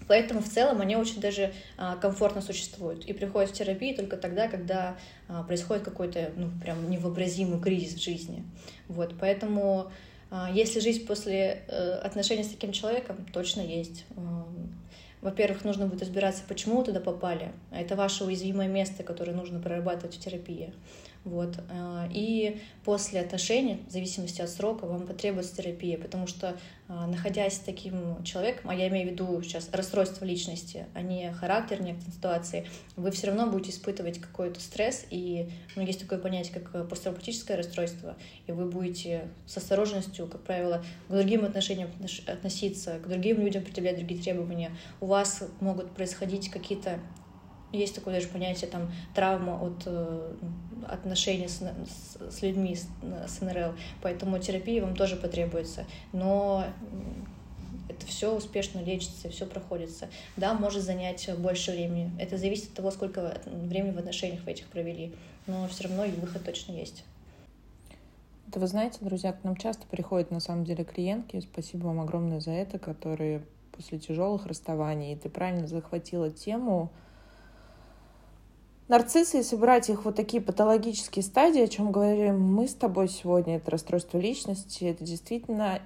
Поэтому 0.08 0.40
в 0.40 0.48
целом 0.48 0.80
они 0.80 0.96
очень 0.96 1.20
даже 1.20 1.52
а, 1.76 1.96
комфортно 1.96 2.40
существуют 2.40 3.04
и 3.04 3.12
приходят 3.12 3.50
в 3.50 3.54
терапию 3.54 3.94
только 3.94 4.16
тогда, 4.16 4.48
когда 4.48 4.96
а, 5.28 5.42
происходит 5.44 5.84
какой-то 5.84 6.32
ну, 6.34 6.50
прям 6.62 6.90
невообразимый 6.90 7.60
кризис 7.60 7.94
в 7.94 8.02
жизни. 8.02 8.42
Вот, 8.88 9.14
поэтому 9.20 9.92
а, 10.30 10.50
если 10.52 10.80
жизнь 10.80 11.06
после 11.06 11.62
э, 11.68 11.92
отношений 12.02 12.44
с 12.44 12.48
таким 12.48 12.72
человеком, 12.72 13.26
точно 13.32 13.60
есть. 13.60 14.04
Во-первых, 15.20 15.64
нужно 15.64 15.86
будет 15.86 16.02
разбираться, 16.02 16.42
почему 16.46 16.78
вы 16.78 16.84
туда 16.84 17.00
попали. 17.00 17.50
Это 17.72 17.96
ваше 17.96 18.24
уязвимое 18.24 18.68
место, 18.68 19.02
которое 19.02 19.32
нужно 19.32 19.58
прорабатывать 19.58 20.14
в 20.14 20.20
терапии. 20.20 20.72
Вот. 21.24 21.58
Э, 21.68 22.08
и 22.10 22.60
после 22.84 23.20
отношений, 23.20 23.82
в 23.88 23.92
зависимости 23.92 24.40
от 24.40 24.48
срока, 24.50 24.86
вам 24.86 25.06
потребуется 25.06 25.56
терапия, 25.56 25.98
потому 25.98 26.26
что 26.26 26.56
а, 26.90 27.06
находясь 27.06 27.56
с 27.56 27.58
таким 27.58 28.24
человеком, 28.24 28.70
а 28.70 28.74
я 28.74 28.88
имею 28.88 29.10
в 29.10 29.12
виду 29.12 29.42
сейчас 29.42 29.68
расстройство 29.72 30.24
личности, 30.24 30.86
а 30.94 31.02
не 31.02 31.30
характер 31.34 31.82
некоторой 31.82 32.14
ситуации, 32.14 32.66
вы 32.96 33.10
все 33.10 33.26
равно 33.26 33.46
будете 33.46 33.72
испытывать 33.72 34.18
какой-то 34.18 34.58
стресс, 34.58 35.04
и 35.10 35.50
ну, 35.76 35.82
есть 35.82 36.00
такое 36.00 36.18
понятие, 36.18 36.58
как 36.58 36.88
посттравматическое 36.88 37.58
расстройство, 37.58 38.16
и 38.46 38.52
вы 38.52 38.70
будете 38.70 39.28
с 39.44 39.58
осторожностью, 39.58 40.28
как 40.28 40.42
правило, 40.44 40.82
к 41.08 41.12
другим 41.12 41.44
отношениям 41.44 41.90
относиться, 42.26 42.98
к 43.00 43.06
другим 43.06 43.42
людям 43.42 43.64
предъявлять 43.64 43.96
другие 43.96 44.22
требования. 44.22 44.74
У 45.02 45.06
вас 45.06 45.44
могут 45.60 45.90
происходить 45.90 46.48
какие-то 46.48 47.00
есть 47.72 47.94
такое 47.94 48.14
даже 48.14 48.28
понятие 48.28 48.70
там 48.70 48.90
травма 49.14 49.60
от 49.62 49.82
э, 49.86 50.34
отношений 50.86 51.48
с, 51.48 51.62
с, 52.30 52.42
людьми 52.42 52.76
с, 52.76 52.88
с 53.26 53.40
НРЛ, 53.40 53.74
поэтому 54.02 54.38
терапия 54.38 54.82
вам 54.82 54.96
тоже 54.96 55.16
потребуется. 55.16 55.84
Но 56.12 56.64
это 57.88 58.06
все 58.06 58.34
успешно 58.34 58.80
лечится, 58.80 59.28
все 59.28 59.46
проходится. 59.46 60.08
Да, 60.36 60.54
может 60.54 60.82
занять 60.82 61.28
больше 61.38 61.72
времени. 61.72 62.10
Это 62.18 62.36
зависит 62.38 62.68
от 62.68 62.74
того, 62.74 62.90
сколько 62.90 63.40
времени 63.46 63.92
в 63.92 63.98
отношениях 63.98 64.42
в 64.42 64.48
этих 64.48 64.66
провели. 64.66 65.14
Но 65.46 65.66
все 65.68 65.84
равно 65.84 66.04
и 66.04 66.10
выход 66.10 66.44
точно 66.44 66.72
есть. 66.72 67.04
Это 68.48 68.60
вы 68.60 68.66
знаете, 68.66 68.98
друзья, 69.00 69.32
к 69.32 69.44
нам 69.44 69.56
часто 69.56 69.86
приходят 69.86 70.30
на 70.30 70.40
самом 70.40 70.64
деле 70.64 70.82
клиентки, 70.82 71.40
спасибо 71.40 71.86
вам 71.86 72.00
огромное 72.00 72.40
за 72.40 72.52
это, 72.52 72.78
которые 72.78 73.42
после 73.72 73.98
тяжелых 73.98 74.46
расставаний, 74.46 75.14
ты 75.16 75.28
правильно 75.28 75.66
захватила 75.66 76.30
тему, 76.30 76.90
Нарциссы, 78.88 79.36
если 79.36 79.56
брать 79.56 79.90
их 79.90 80.06
вот 80.06 80.16
такие 80.16 80.42
патологические 80.42 81.22
стадии, 81.22 81.60
о 81.60 81.68
чем 81.68 81.92
говорим 81.92 82.40
мы 82.40 82.66
с 82.66 82.72
тобой 82.72 83.08
сегодня, 83.08 83.56
это 83.56 83.70
расстройство 83.70 84.16
личности, 84.16 84.84
это 84.84 85.04
действительно 85.04 85.82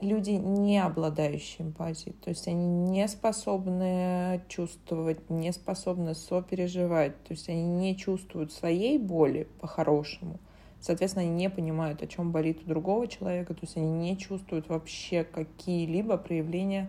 люди, 0.00 0.30
не 0.30 0.78
обладающие 0.78 1.66
эмпатией. 1.66 2.14
То 2.22 2.30
есть 2.30 2.46
они 2.46 2.64
не 2.64 3.08
способны 3.08 4.40
чувствовать, 4.46 5.28
не 5.28 5.52
способны 5.52 6.14
сопереживать. 6.14 7.20
То 7.24 7.32
есть 7.32 7.48
они 7.48 7.64
не 7.64 7.96
чувствуют 7.96 8.52
своей 8.52 8.98
боли 8.98 9.48
по-хорошему. 9.60 10.38
Соответственно, 10.80 11.24
они 11.24 11.34
не 11.34 11.50
понимают, 11.50 12.02
о 12.02 12.06
чем 12.06 12.30
болит 12.30 12.60
у 12.64 12.68
другого 12.68 13.08
человека. 13.08 13.52
То 13.52 13.60
есть 13.62 13.76
они 13.76 13.90
не 13.90 14.16
чувствуют 14.16 14.68
вообще 14.68 15.24
какие-либо 15.24 16.16
проявления 16.16 16.88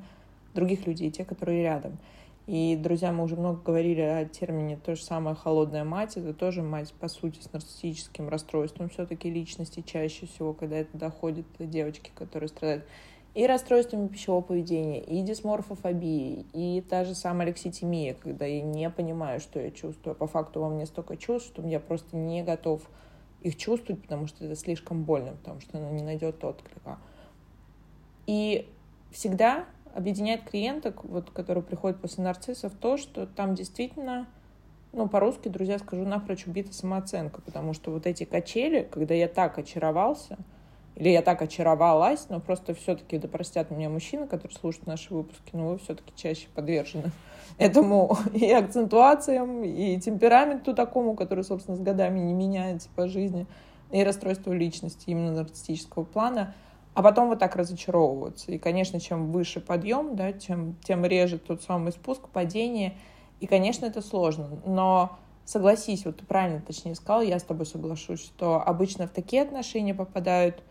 других 0.54 0.86
людей, 0.86 1.10
те, 1.10 1.26
которые 1.26 1.64
рядом. 1.64 1.98
И, 2.50 2.76
друзья, 2.76 3.12
мы 3.12 3.26
уже 3.26 3.36
много 3.36 3.62
говорили 3.62 4.02
о 4.02 4.26
термине 4.26 4.76
то 4.76 4.96
же 4.96 5.04
самое 5.04 5.36
«холодная 5.36 5.84
мать». 5.84 6.18
Это 6.18 6.34
тоже 6.34 6.64
мать, 6.64 6.92
по 7.00 7.08
сути, 7.08 7.40
с 7.40 7.54
нарциссическим 7.54 8.28
расстройством 8.28 8.90
все-таки 8.90 9.30
личности 9.30 9.84
чаще 9.86 10.26
всего, 10.26 10.54
когда 10.54 10.78
это 10.78 10.98
доходит 10.98 11.46
до 11.60 11.68
девочки, 11.68 12.10
которые 12.16 12.48
страдают 12.48 12.86
и 13.36 13.46
расстройствами 13.46 14.08
пищевого 14.08 14.42
поведения, 14.42 15.00
и 15.00 15.22
дисморфофобией, 15.22 16.48
и 16.54 16.82
та 16.82 17.06
же 17.06 17.14
самая 17.14 17.50
алекситимия, 17.50 18.16
когда 18.16 18.48
я 18.48 18.64
не 18.64 18.90
понимаю, 18.90 19.40
что 19.40 19.60
я 19.60 19.70
чувствую. 19.70 20.16
По 20.16 20.26
факту 20.26 20.62
во 20.62 20.70
мне 20.70 20.88
столько 20.88 21.18
чувств, 21.18 21.50
что 21.50 21.62
я 21.62 21.80
просто 21.80 22.18
не 22.18 22.42
готов 22.42 22.82
их 23.42 23.58
чувствовать, 23.58 24.02
потому 24.02 24.26
что 24.26 24.44
это 24.44 24.56
слишком 24.56 25.04
больно, 25.04 25.34
потому 25.34 25.62
что 25.62 25.78
она 25.78 25.92
не 25.92 26.02
найдет 26.02 26.44
отклика. 26.44 26.98
И 28.26 28.68
всегда 29.12 29.66
объединяет 29.94 30.44
клиенток, 30.44 31.04
вот, 31.04 31.30
которые 31.32 31.64
приходят 31.64 32.00
после 32.02 32.24
нарциссов, 32.24 32.74
то, 32.74 32.98
что 32.98 33.26
там 33.26 33.56
действительно, 33.56 34.28
ну, 34.92 35.08
по-русски, 35.08 35.50
друзья, 35.50 35.80
скажу, 35.80 36.06
напрочь 36.06 36.46
убита 36.46 36.74
самооценка, 36.74 37.42
потому 37.42 37.74
что 37.74 37.92
вот 37.92 38.06
эти 38.08 38.24
качели, 38.24 38.88
когда 38.90 39.14
я 39.14 39.28
так 39.28 39.58
очаровался, 39.58 40.38
или 40.96 41.10
я 41.10 41.22
так 41.22 41.42
очаровалась, 41.42 42.28
но 42.30 42.40
просто 42.40 42.74
все-таки, 42.74 43.18
да 43.18 43.28
простят 43.28 43.72
меня 43.72 43.90
мужчины, 43.90 44.28
которые 44.28 44.58
слушают 44.58 44.88
наши 44.88 45.14
выпуски, 45.14 45.52
но 45.54 45.70
вы 45.70 45.78
все-таки 45.80 46.12
чаще 46.16 46.48
подвержены 46.54 47.12
этому 47.58 48.18
и 48.34 48.52
акцентуациям, 48.52 49.64
и 49.64 50.00
темпераменту 50.00 50.74
такому, 50.74 51.16
который, 51.16 51.44
собственно, 51.44 51.78
с 51.78 51.82
годами 51.82 52.20
не 52.20 52.34
меняется 52.34 52.90
по 52.96 53.08
жизни, 53.08 53.48
и 53.92 54.04
расстройству 54.04 54.54
личности 54.54 55.10
именно 55.10 55.32
нарциссического 55.32 56.04
плана— 56.04 56.54
а 57.00 57.02
потом 57.02 57.30
вот 57.30 57.40
так 57.40 57.56
разочаровываются. 57.56 58.52
И, 58.52 58.58
конечно, 58.58 59.00
чем 59.00 59.32
выше 59.32 59.62
подъем, 59.62 60.18
да, 60.18 60.34
тем, 60.34 60.76
тем 60.84 61.06
реже 61.06 61.38
тот 61.38 61.64
самый 61.64 61.94
спуск, 61.94 62.28
падение. 62.28 62.98
И, 63.40 63.48
конечно, 63.48 63.86
это 63.86 64.02
сложно. 64.02 64.50
Но 64.66 65.18
согласись, 65.46 66.04
вот 66.04 66.18
ты 66.18 66.26
правильно 66.26 66.60
точнее 66.60 66.96
сказал, 66.96 67.22
я 67.22 67.40
с 67.40 67.44
тобой 67.44 67.68
соглашусь, 67.68 68.20
что 68.20 68.62
обычно 68.62 69.08
в 69.08 69.12
такие 69.12 69.44
отношения 69.44 69.96
попадают 69.96 70.62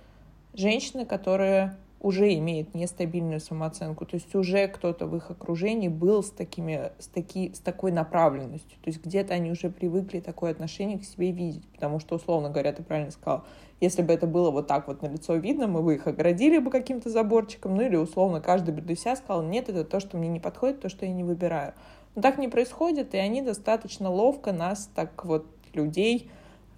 женщины, 0.52 1.06
которые 1.06 1.78
уже 2.00 2.32
имеет 2.34 2.74
нестабильную 2.74 3.40
самооценку, 3.40 4.06
то 4.06 4.14
есть 4.14 4.34
уже 4.34 4.68
кто-то 4.68 5.06
в 5.06 5.16
их 5.16 5.30
окружении 5.30 5.88
был 5.88 6.22
с, 6.22 6.30
такими, 6.30 6.92
с, 6.98 7.08
таки, 7.08 7.52
с 7.52 7.58
такой 7.58 7.90
направленностью, 7.90 8.78
то 8.80 8.88
есть 8.88 9.04
где-то 9.04 9.34
они 9.34 9.50
уже 9.50 9.68
привыкли 9.68 10.20
такое 10.20 10.52
отношение 10.52 10.98
к 10.98 11.04
себе 11.04 11.32
видеть, 11.32 11.66
потому 11.68 11.98
что, 11.98 12.14
условно 12.16 12.50
говоря, 12.50 12.72
ты 12.72 12.84
правильно 12.84 13.10
сказал, 13.10 13.44
если 13.80 14.02
бы 14.02 14.12
это 14.12 14.26
было 14.26 14.50
вот 14.50 14.68
так 14.68 14.86
вот 14.86 15.02
на 15.02 15.06
лицо 15.06 15.34
видно, 15.34 15.66
мы 15.66 15.82
бы 15.82 15.94
их 15.94 16.06
оградили 16.06 16.58
бы 16.58 16.70
каким-то 16.70 17.10
заборчиком, 17.10 17.74
ну 17.74 17.82
или 17.82 17.96
условно 17.96 18.40
каждый 18.40 18.74
бы 18.74 18.80
для 18.80 18.94
себя 18.94 19.16
сказал, 19.16 19.42
нет, 19.42 19.68
это 19.68 19.84
то, 19.84 19.98
что 19.98 20.16
мне 20.16 20.28
не 20.28 20.40
подходит, 20.40 20.80
то, 20.80 20.88
что 20.88 21.04
я 21.04 21.12
не 21.12 21.24
выбираю. 21.24 21.74
Но 22.14 22.22
так 22.22 22.38
не 22.38 22.48
происходит, 22.48 23.14
и 23.14 23.18
они 23.18 23.42
достаточно 23.42 24.10
ловко 24.10 24.52
нас 24.52 24.90
так 24.94 25.24
вот, 25.24 25.46
людей, 25.74 26.30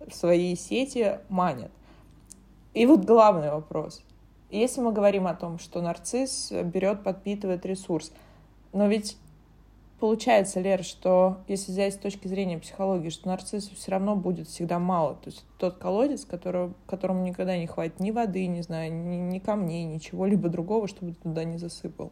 в 0.07 0.15
своей 0.15 0.57
сети 0.57 1.19
манят. 1.29 1.71
И 2.75 2.87
вот 2.87 3.05
главный 3.05 3.51
вопрос– 3.51 4.03
если 4.59 4.81
мы 4.81 4.93
говорим 4.93 5.27
о 5.27 5.35
том, 5.35 5.59
что 5.59 5.81
нарцисс 5.81 6.51
берет, 6.51 7.03
подпитывает 7.03 7.65
ресурс, 7.67 8.13
но 8.73 8.87
ведь 8.87 9.17
получается, 10.01 10.61
Лер, 10.61 10.83
что 10.83 11.39
если 11.47 11.73
взять 11.73 11.95
с 11.95 11.99
точки 11.99 12.27
зрения 12.27 12.59
психологии, 12.59 13.11
что 13.11 13.29
нарциссу 13.29 13.75
все 13.77 13.93
равно 13.93 14.17
будет 14.17 14.49
всегда 14.49 14.79
мало. 14.79 15.15
То 15.15 15.31
есть 15.31 15.45
тот 15.59 15.77
колодец, 15.77 16.25
который, 16.25 16.73
которому 16.87 17.23
никогда 17.23 17.57
не 17.57 17.67
хватит 17.67 18.01
ни 18.01 18.11
воды, 18.11 18.47
не 18.47 18.63
знаю, 18.63 18.93
ни, 18.93 19.17
ни 19.17 19.39
камней, 19.39 19.85
ничего 19.85 20.27
либо 20.27 20.49
другого, 20.49 20.89
чтобы 20.89 21.13
туда 21.13 21.45
не 21.45 21.59
засыпал. 21.59 22.11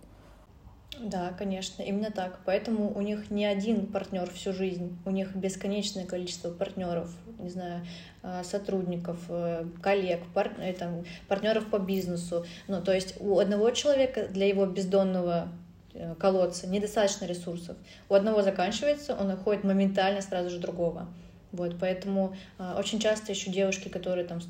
Да, 1.01 1.33
конечно, 1.39 1.83
именно 1.83 2.11
так. 2.11 2.41
Поэтому 2.45 2.93
у 2.93 3.01
них 3.01 3.31
не 3.31 3.47
один 3.47 3.87
партнер 3.87 4.29
всю 4.31 4.53
жизнь, 4.53 4.99
у 5.05 5.11
них 5.11 5.35
бесконечное 5.37 6.07
количество 6.07 6.51
партнеров, 6.51 7.15
не 7.39 7.51
знаю, 7.51 7.87
а, 8.23 8.43
сотрудников, 8.43 9.19
э, 9.29 9.65
коллег, 9.81 10.21
пар... 10.35 10.53
Э, 10.59 10.73
там, 10.73 11.05
партнеров 11.29 11.71
по 11.71 11.79
бизнесу. 11.79 12.45
Ну, 12.67 12.83
то 12.83 12.93
есть 12.93 13.15
у 13.21 13.39
одного 13.39 13.71
человека 13.71 14.27
для 14.29 14.49
его 14.49 14.67
бездонного 14.67 15.49
э, 15.95 16.15
колодца 16.17 16.67
недостаточно 16.67 17.27
ресурсов. 17.27 17.77
У 18.09 18.15
одного 18.15 18.43
заканчивается, 18.43 19.15
он 19.15 19.29
находит 19.29 19.63
моментально 19.63 20.21
сразу 20.21 20.51
же 20.51 20.59
другого. 20.59 21.07
Вот, 21.53 21.77
поэтому 21.79 22.35
э, 22.59 22.75
очень 22.77 22.99
часто 22.99 23.33
еще 23.33 23.51
девушки, 23.51 23.89
которые 23.89 24.27
там 24.27 24.41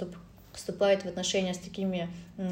вступают 0.58 1.02
в 1.02 1.06
отношения 1.06 1.54
с 1.54 1.58
такими 1.58 2.08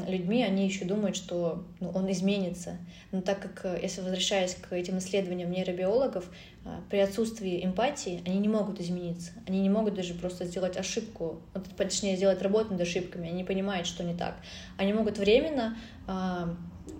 людьми, 0.07 0.43
они 0.43 0.65
еще 0.65 0.85
думают, 0.85 1.15
что 1.15 1.65
ну, 1.79 1.89
он 1.89 2.09
изменится. 2.11 2.77
Но 3.11 3.21
так 3.21 3.39
как, 3.41 3.65
э, 3.65 3.79
если 3.81 4.01
возвращаясь 4.01 4.55
к 4.55 4.73
этим 4.73 4.97
исследованиям 4.97 5.51
нейробиологов, 5.51 6.29
э, 6.65 6.69
при 6.89 6.99
отсутствии 6.99 7.63
эмпатии 7.63 8.23
они 8.25 8.39
не 8.39 8.47
могут 8.47 8.79
измениться. 8.79 9.31
Они 9.45 9.59
не 9.59 9.69
могут 9.69 9.93
даже 9.93 10.13
просто 10.13 10.45
сделать 10.45 10.77
ошибку, 10.77 11.41
точнее, 11.75 12.15
сделать 12.15 12.41
работу 12.41 12.71
над 12.71 12.81
ошибками. 12.81 13.29
Они 13.29 13.43
понимают, 13.43 13.87
что 13.87 14.03
не 14.03 14.15
так. 14.15 14.37
Они 14.77 14.93
могут 14.93 15.17
временно 15.17 15.77
а, 16.07 16.55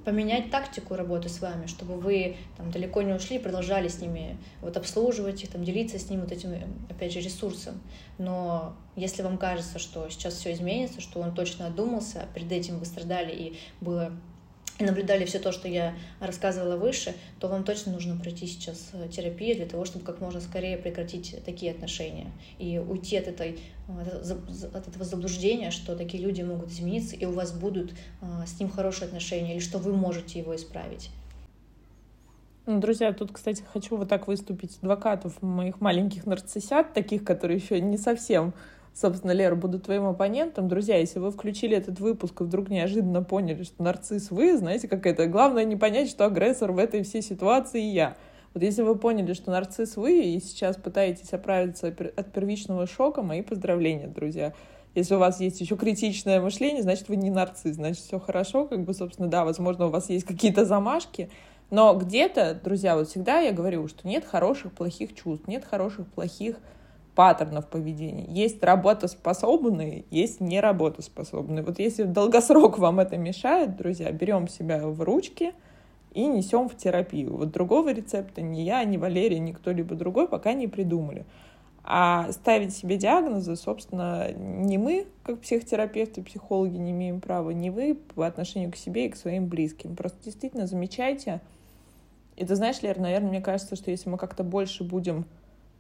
поменять 0.08 0.52
тактику 0.52 0.96
работы 0.96 1.28
с 1.28 1.42
вами, 1.42 1.66
чтобы 1.66 1.96
вы 1.96 2.38
там, 2.56 2.72
далеко 2.72 3.02
не 3.02 3.12
ушли, 3.12 3.40
продолжали 3.40 3.90
с 3.90 4.00
ними 4.00 4.38
вот, 4.62 4.78
обслуживать 4.78 5.44
их, 5.44 5.52
там, 5.52 5.66
делиться 5.66 6.00
с 6.00 6.10
ними 6.10 6.22
вот 6.22 6.32
этим, 6.32 6.54
опять 6.90 7.12
же, 7.12 7.20
ресурсом. 7.20 7.82
Но 8.18 8.74
если 8.96 9.22
вам 9.22 9.38
кажется, 9.38 9.80
что 9.80 10.08
сейчас 10.08 10.36
все 10.36 10.54
изменится, 10.54 11.02
что 11.02 11.20
он 11.20 11.36
точно 11.36 11.68
одумался, 11.68 12.22
а 12.22 12.34
перед 12.34 12.50
этим 12.54 12.80
вы 12.80 12.86
страдали 12.86 13.34
и 13.36 13.60
было 13.82 14.14
и 14.80 14.84
наблюдали 14.84 15.26
все 15.26 15.40
то, 15.40 15.52
что 15.52 15.68
я 15.68 15.96
рассказывала 16.20 16.78
выше, 16.78 17.16
то 17.40 17.48
вам 17.48 17.64
точно 17.64 17.94
нужно 17.94 18.16
пройти 18.16 18.46
сейчас 18.46 18.90
э, 18.94 19.08
терапию 19.10 19.56
для 19.56 19.66
того, 19.66 19.86
чтобы 19.86 20.06
как 20.06 20.22
можно 20.22 20.40
скорее 20.40 20.78
прекратить 20.78 21.36
такие 21.46 21.72
отношения 21.72 22.32
и 22.60 22.78
уйти 22.78 23.18
от, 23.18 23.28
этой, 23.28 23.60
э, 23.88 24.68
от 24.74 24.88
этого 24.88 25.04
заблуждения, 25.04 25.72
что 25.72 25.96
такие 25.96 26.24
люди 26.24 26.42
могут 26.42 26.70
измениться, 26.70 27.16
и 27.16 27.26
у 27.26 27.32
вас 27.32 27.52
будут 27.52 27.94
э, 28.22 28.26
с 28.46 28.60
ним 28.60 28.70
хорошие 28.70 29.08
отношения, 29.08 29.54
или 29.54 29.60
что 29.60 29.80
вы 29.80 29.94
можете 29.94 30.40
его 30.40 30.56
исправить. 30.56 31.10
Ну, 32.68 32.80
друзья, 32.82 33.14
тут, 33.14 33.32
кстати, 33.32 33.64
хочу 33.74 33.96
вот 33.96 34.10
так 34.10 34.28
выступить 34.28 34.78
адвокатов 34.82 35.42
моих 35.42 35.80
маленьких 35.80 36.26
нарциссят, 36.26 36.94
таких, 36.94 37.24
которые 37.24 37.58
еще 37.58 37.80
не 37.80 37.98
совсем 37.98 38.54
собственно, 39.00 39.32
Лера, 39.32 39.56
буду 39.56 39.80
твоим 39.80 40.08
оппонентом. 40.08 40.68
Друзья, 40.68 40.98
если 40.98 41.20
вы 41.20 41.32
включили 41.32 41.78
этот 41.78 42.00
выпуск 42.00 42.42
и 42.42 42.44
вдруг 42.44 42.70
неожиданно 42.70 43.24
поняли, 43.24 43.64
что 43.64 43.84
нарцисс 43.84 44.32
вы, 44.32 44.58
знаете, 44.58 44.88
как 44.88 45.06
это, 45.06 45.28
главное 45.28 45.66
не 45.66 45.76
понять, 45.76 46.10
что 46.10 46.26
агрессор 46.26 46.72
в 46.72 46.80
этой 46.80 47.04
всей 47.04 47.22
ситуации 47.22 47.82
я. 47.82 48.18
Вот 48.54 48.64
если 48.64 48.82
вы 48.82 48.96
поняли, 48.96 49.34
что 49.34 49.52
нарцисс 49.52 49.98
вы, 49.98 50.24
и 50.24 50.40
сейчас 50.40 50.78
пытаетесь 50.78 51.32
оправиться 51.32 51.88
от 51.88 52.34
первичного 52.34 52.88
шока, 52.88 53.22
мои 53.22 53.42
поздравления, 53.44 54.08
друзья. 54.08 54.54
Если 54.96 55.14
у 55.14 55.20
вас 55.20 55.40
есть 55.40 55.62
еще 55.62 55.78
критичное 55.78 56.42
мышление, 56.42 56.82
значит, 56.82 57.08
вы 57.08 57.18
не 57.18 57.30
нарцисс, 57.30 57.76
значит, 57.76 58.04
все 58.04 58.20
хорошо, 58.20 58.66
как 58.66 58.84
бы, 58.84 58.96
собственно, 58.96 59.28
да, 59.28 59.46
возможно, 59.46 59.88
у 59.88 59.90
вас 59.90 60.10
есть 60.10 60.26
какие-то 60.26 60.66
замашки, 60.66 61.30
но 61.70 61.94
где-то, 61.94 62.60
друзья, 62.64 62.96
вот 62.96 63.10
всегда 63.10 63.42
я 63.42 63.52
говорю, 63.52 63.88
что 63.88 64.08
нет 64.08 64.26
хороших, 64.26 64.72
плохих 64.72 65.14
чувств, 65.14 65.48
нет 65.48 65.66
хороших, 65.66 66.08
плохих 66.08 66.56
паттернов 67.18 67.66
поведения. 67.66 68.26
Есть 68.28 68.64
работоспособные, 68.64 70.06
есть 70.12 70.40
неработоспособные. 70.40 71.64
Вот 71.64 71.80
если 71.80 72.04
в 72.04 72.14
долгосрок 72.14 72.78
вам 72.78 73.00
это 73.00 73.18
мешает, 73.18 73.76
друзья, 73.76 74.12
берем 74.12 74.48
себя 74.48 74.88
в 74.88 75.02
ручки 75.02 75.54
и 76.14 76.28
несем 76.28 76.70
в 76.70 76.78
терапию. 76.78 77.36
Вот 77.36 77.50
другого 77.50 77.92
рецепта 77.92 78.44
ни 78.44 78.62
я, 78.62 78.84
ни 78.84 78.98
Валерия, 78.98 79.40
ни 79.40 79.52
кто-либо 79.52 79.96
другой 79.96 80.28
пока 80.28 80.54
не 80.54 80.68
придумали. 80.68 81.26
А 81.84 82.32
ставить 82.34 82.76
себе 82.76 82.98
диагнозы, 82.98 83.56
собственно, 83.56 84.32
не 84.34 84.78
мы, 84.78 85.08
как 85.24 85.40
психотерапевты, 85.40 86.22
психологи, 86.22 86.78
не 86.78 86.92
имеем 86.92 87.20
права, 87.20 87.50
не 87.50 87.72
вы 87.72 87.96
по 87.96 88.28
отношению 88.28 88.72
к 88.72 88.76
себе 88.76 89.08
и 89.08 89.10
к 89.10 89.16
своим 89.16 89.48
близким. 89.48 89.96
Просто 89.96 90.24
действительно 90.24 90.68
замечайте. 90.68 91.42
Ты 92.36 92.56
знаешь, 92.56 92.84
Лер, 92.84 93.00
наверное, 93.00 93.30
мне 93.30 93.42
кажется, 93.42 93.76
что 93.76 93.90
если 93.90 94.08
мы 94.08 94.20
как-то 94.20 94.44
больше 94.44 94.84
будем 94.84 95.26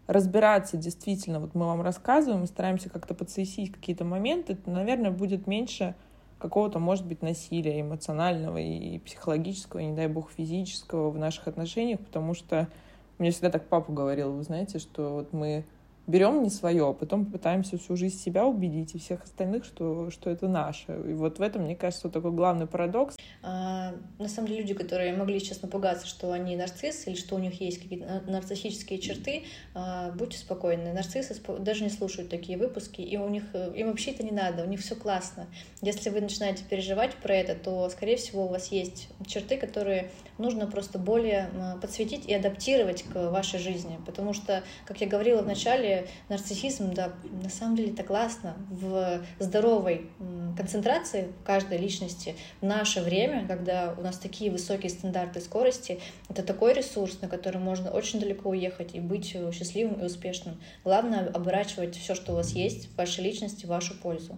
разбираться 0.08 0.78
действительно, 0.78 1.40
вот 1.40 1.54
мы 1.54 1.66
вам 1.66 1.82
рассказываем, 1.82 2.42
мы 2.42 2.48
стараемся 2.48 2.90
как-то 2.90 3.14
подсвесить 3.14 3.72
какие-то 3.72 4.06
моменты, 4.06 4.56
то, 4.56 4.72
наверное, 4.72 5.12
будет 5.12 5.48
меньше 5.48 5.96
какого-то, 6.40 6.80
может 6.80 7.06
быть, 7.06 7.22
насилия 7.22 7.82
эмоционального 7.82 8.58
и 8.58 9.00
психологического, 9.00 9.82
и, 9.82 9.86
не 9.86 9.96
дай 9.96 10.08
бог, 10.08 10.32
физического 10.32 11.10
в 11.10 11.18
наших 11.18 11.48
отношениях, 11.48 12.00
потому 12.00 12.34
что 12.34 12.68
мне 13.18 13.32
всегда 13.32 13.50
так 13.50 13.68
папа 13.68 13.92
говорил, 13.92 14.34
вы 14.34 14.44
знаете, 14.44 14.80
что 14.80 15.14
вот 15.14 15.34
мы 15.34 15.66
берем 16.08 16.42
не 16.42 16.50
свое, 16.50 16.90
а 16.90 16.94
потом 16.94 17.26
попытаемся 17.26 17.78
всю 17.78 17.98
жизнь 17.98 18.18
себя 18.18 18.46
убедить 18.46 18.96
и 18.96 18.98
всех 18.98 19.26
остальных, 19.26 19.66
что, 19.66 20.10
что 20.10 20.30
это 20.30 20.48
наше. 20.48 20.94
И 21.08 21.14
вот 21.14 21.38
в 21.38 21.42
этом, 21.42 21.64
мне 21.64 21.76
кажется, 21.76 22.10
такой 22.10 22.32
главный 22.32 22.66
парадокс. 22.66 23.18
А, 23.44 23.94
на 24.18 24.30
самом 24.30 24.48
деле 24.48 24.62
люди, 24.62 24.74
которые 24.74 25.14
могли 25.16 25.40
сейчас 25.40 25.62
напугаться, 25.62 26.08
что 26.08 26.32
они 26.32 26.56
нарциссы 26.56 27.10
или 27.10 27.18
что 27.18 27.36
у 27.36 27.40
них 27.40 27.60
есть 27.60 27.82
какие-то 27.82 28.24
нарциссические 28.26 29.00
черты, 29.00 29.44
а, 29.76 30.12
будьте 30.12 30.38
спокойны. 30.38 30.94
Нарциссы 30.94 31.36
даже 31.60 31.84
не 31.84 31.90
слушают 31.90 32.30
такие 32.30 32.58
выпуски, 32.58 33.02
и 33.02 33.18
у 33.18 33.28
них 33.28 33.44
им 33.76 33.88
вообще 33.88 34.12
это 34.12 34.24
не 34.24 34.32
надо, 34.32 34.64
у 34.64 34.68
них 34.68 34.80
все 34.80 34.96
классно. 34.96 35.48
Если 35.82 36.10
вы 36.10 36.22
начинаете 36.22 36.64
переживать 36.64 37.16
про 37.16 37.36
это, 37.36 37.56
то, 37.56 37.90
скорее 37.90 38.16
всего, 38.16 38.46
у 38.46 38.50
вас 38.50 38.72
есть 38.72 39.10
черты, 39.26 39.58
которые 39.58 40.10
нужно 40.38 40.68
просто 40.68 41.00
более 41.00 41.50
подсветить 41.82 42.26
и 42.28 42.34
адаптировать 42.34 43.04
к 43.04 43.30
вашей 43.30 43.60
жизни. 43.60 44.00
Потому 44.06 44.34
что, 44.34 44.64
как 44.86 45.02
я 45.02 45.08
говорила 45.08 45.42
в 45.42 45.48
начале, 45.48 45.97
нарциссизм, 46.30 46.94
да, 46.94 47.14
на 47.44 47.50
самом 47.50 47.76
деле 47.76 47.92
это 47.92 48.04
классно. 48.04 48.56
В 48.70 49.22
здоровой 49.40 50.10
концентрации 50.56 51.32
каждой 51.46 51.78
личности 51.78 52.36
в 52.62 52.66
наше 52.66 53.02
время, 53.02 53.48
когда 53.48 53.96
у 53.98 54.02
нас 54.02 54.18
такие 54.18 54.52
высокие 54.52 54.90
стандарты 54.90 55.42
скорости, 55.42 56.00
это 56.30 56.44
такой 56.44 56.74
ресурс, 56.74 57.22
на 57.22 57.28
который 57.28 57.60
можно 57.60 57.92
очень 57.92 58.20
далеко 58.20 58.50
уехать 58.50 58.96
и 58.96 59.00
быть 59.00 59.36
счастливым 59.54 60.02
и 60.02 60.06
успешным. 60.06 60.60
Главное 60.84 61.28
оборачивать 61.30 61.96
все, 61.96 62.16
что 62.16 62.34
у 62.34 62.36
вас 62.36 62.52
есть 62.52 62.90
в 62.90 62.98
вашей 62.98 63.24
личности 63.24 63.66
в 63.66 63.70
вашу 63.70 63.96
пользу. 64.00 64.38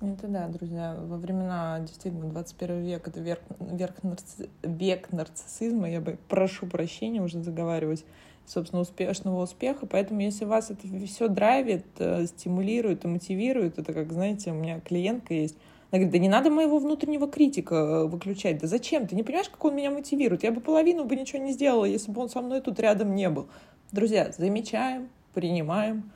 Это 0.00 0.28
да, 0.28 0.46
друзья. 0.46 0.96
Во 0.96 1.16
времена 1.16 1.80
действительно 1.80 2.28
21 2.28 2.84
век 2.84 3.08
это 3.08 3.18
век, 3.18 3.40
век, 3.58 4.02
нарци... 4.04 4.48
век 4.62 5.10
нарциссизма. 5.10 5.90
Я 5.90 6.00
бы 6.00 6.18
прошу 6.28 6.66
прощения 6.66 7.20
уже 7.20 7.42
заговаривать 7.42 8.04
собственно, 8.48 8.82
успешного 8.82 9.42
успеха. 9.42 9.86
Поэтому, 9.86 10.20
если 10.20 10.44
вас 10.44 10.70
это 10.70 10.86
все 11.06 11.28
драйвит, 11.28 11.84
э, 11.98 12.26
стимулирует 12.26 13.04
и 13.04 13.08
мотивирует, 13.08 13.78
это 13.78 13.92
как, 13.92 14.12
знаете, 14.12 14.50
у 14.52 14.54
меня 14.54 14.80
клиентка 14.80 15.34
есть, 15.34 15.56
она 15.90 16.00
говорит, 16.00 16.12
да 16.12 16.18
не 16.18 16.28
надо 16.28 16.50
моего 16.50 16.78
внутреннего 16.78 17.28
критика 17.28 17.74
э, 17.74 18.04
выключать. 18.06 18.58
Да 18.58 18.66
зачем? 18.66 19.06
Ты 19.06 19.16
не 19.16 19.22
понимаешь, 19.22 19.48
как 19.48 19.64
он 19.64 19.74
меня 19.74 19.90
мотивирует? 19.90 20.42
Я 20.42 20.52
бы 20.52 20.60
половину 20.60 21.04
бы 21.04 21.16
ничего 21.16 21.42
не 21.42 21.52
сделала, 21.52 21.86
если 21.86 22.10
бы 22.10 22.20
он 22.20 22.28
со 22.28 22.42
мной 22.42 22.60
тут 22.60 22.78
рядом 22.78 23.14
не 23.14 23.30
был. 23.30 23.48
Друзья, 23.90 24.30
замечаем, 24.36 25.08
принимаем, 25.32 26.10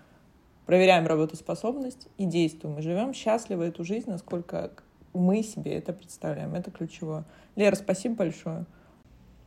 проверяем 0.66 1.06
работоспособность 1.06 2.08
и 2.18 2.26
действуем. 2.26 2.74
Мы 2.74 2.82
живем 2.82 3.14
счастливо 3.14 3.62
эту 3.62 3.82
жизнь, 3.82 4.10
насколько 4.10 4.72
мы 5.14 5.42
себе 5.42 5.72
это 5.72 5.94
представляем. 5.94 6.54
Это 6.54 6.70
ключевое. 6.70 7.24
Лера, 7.56 7.74
спасибо 7.74 8.16
большое. 8.16 8.66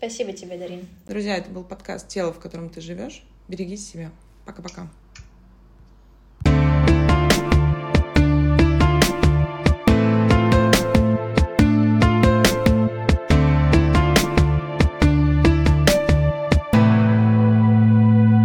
Спасибо 0.06 0.34
тебе, 0.34 0.56
Дарин. 0.56 0.88
Друзья, 1.08 1.36
это 1.36 1.50
был 1.50 1.64
подкаст 1.64 2.08
«Тело, 2.08 2.32
в 2.32 2.38
котором 2.38 2.70
ты 2.70 2.80
живешь». 2.80 3.24
Берегите 3.48 3.82
себя. 3.82 4.12
Пока-пока. 4.46 4.88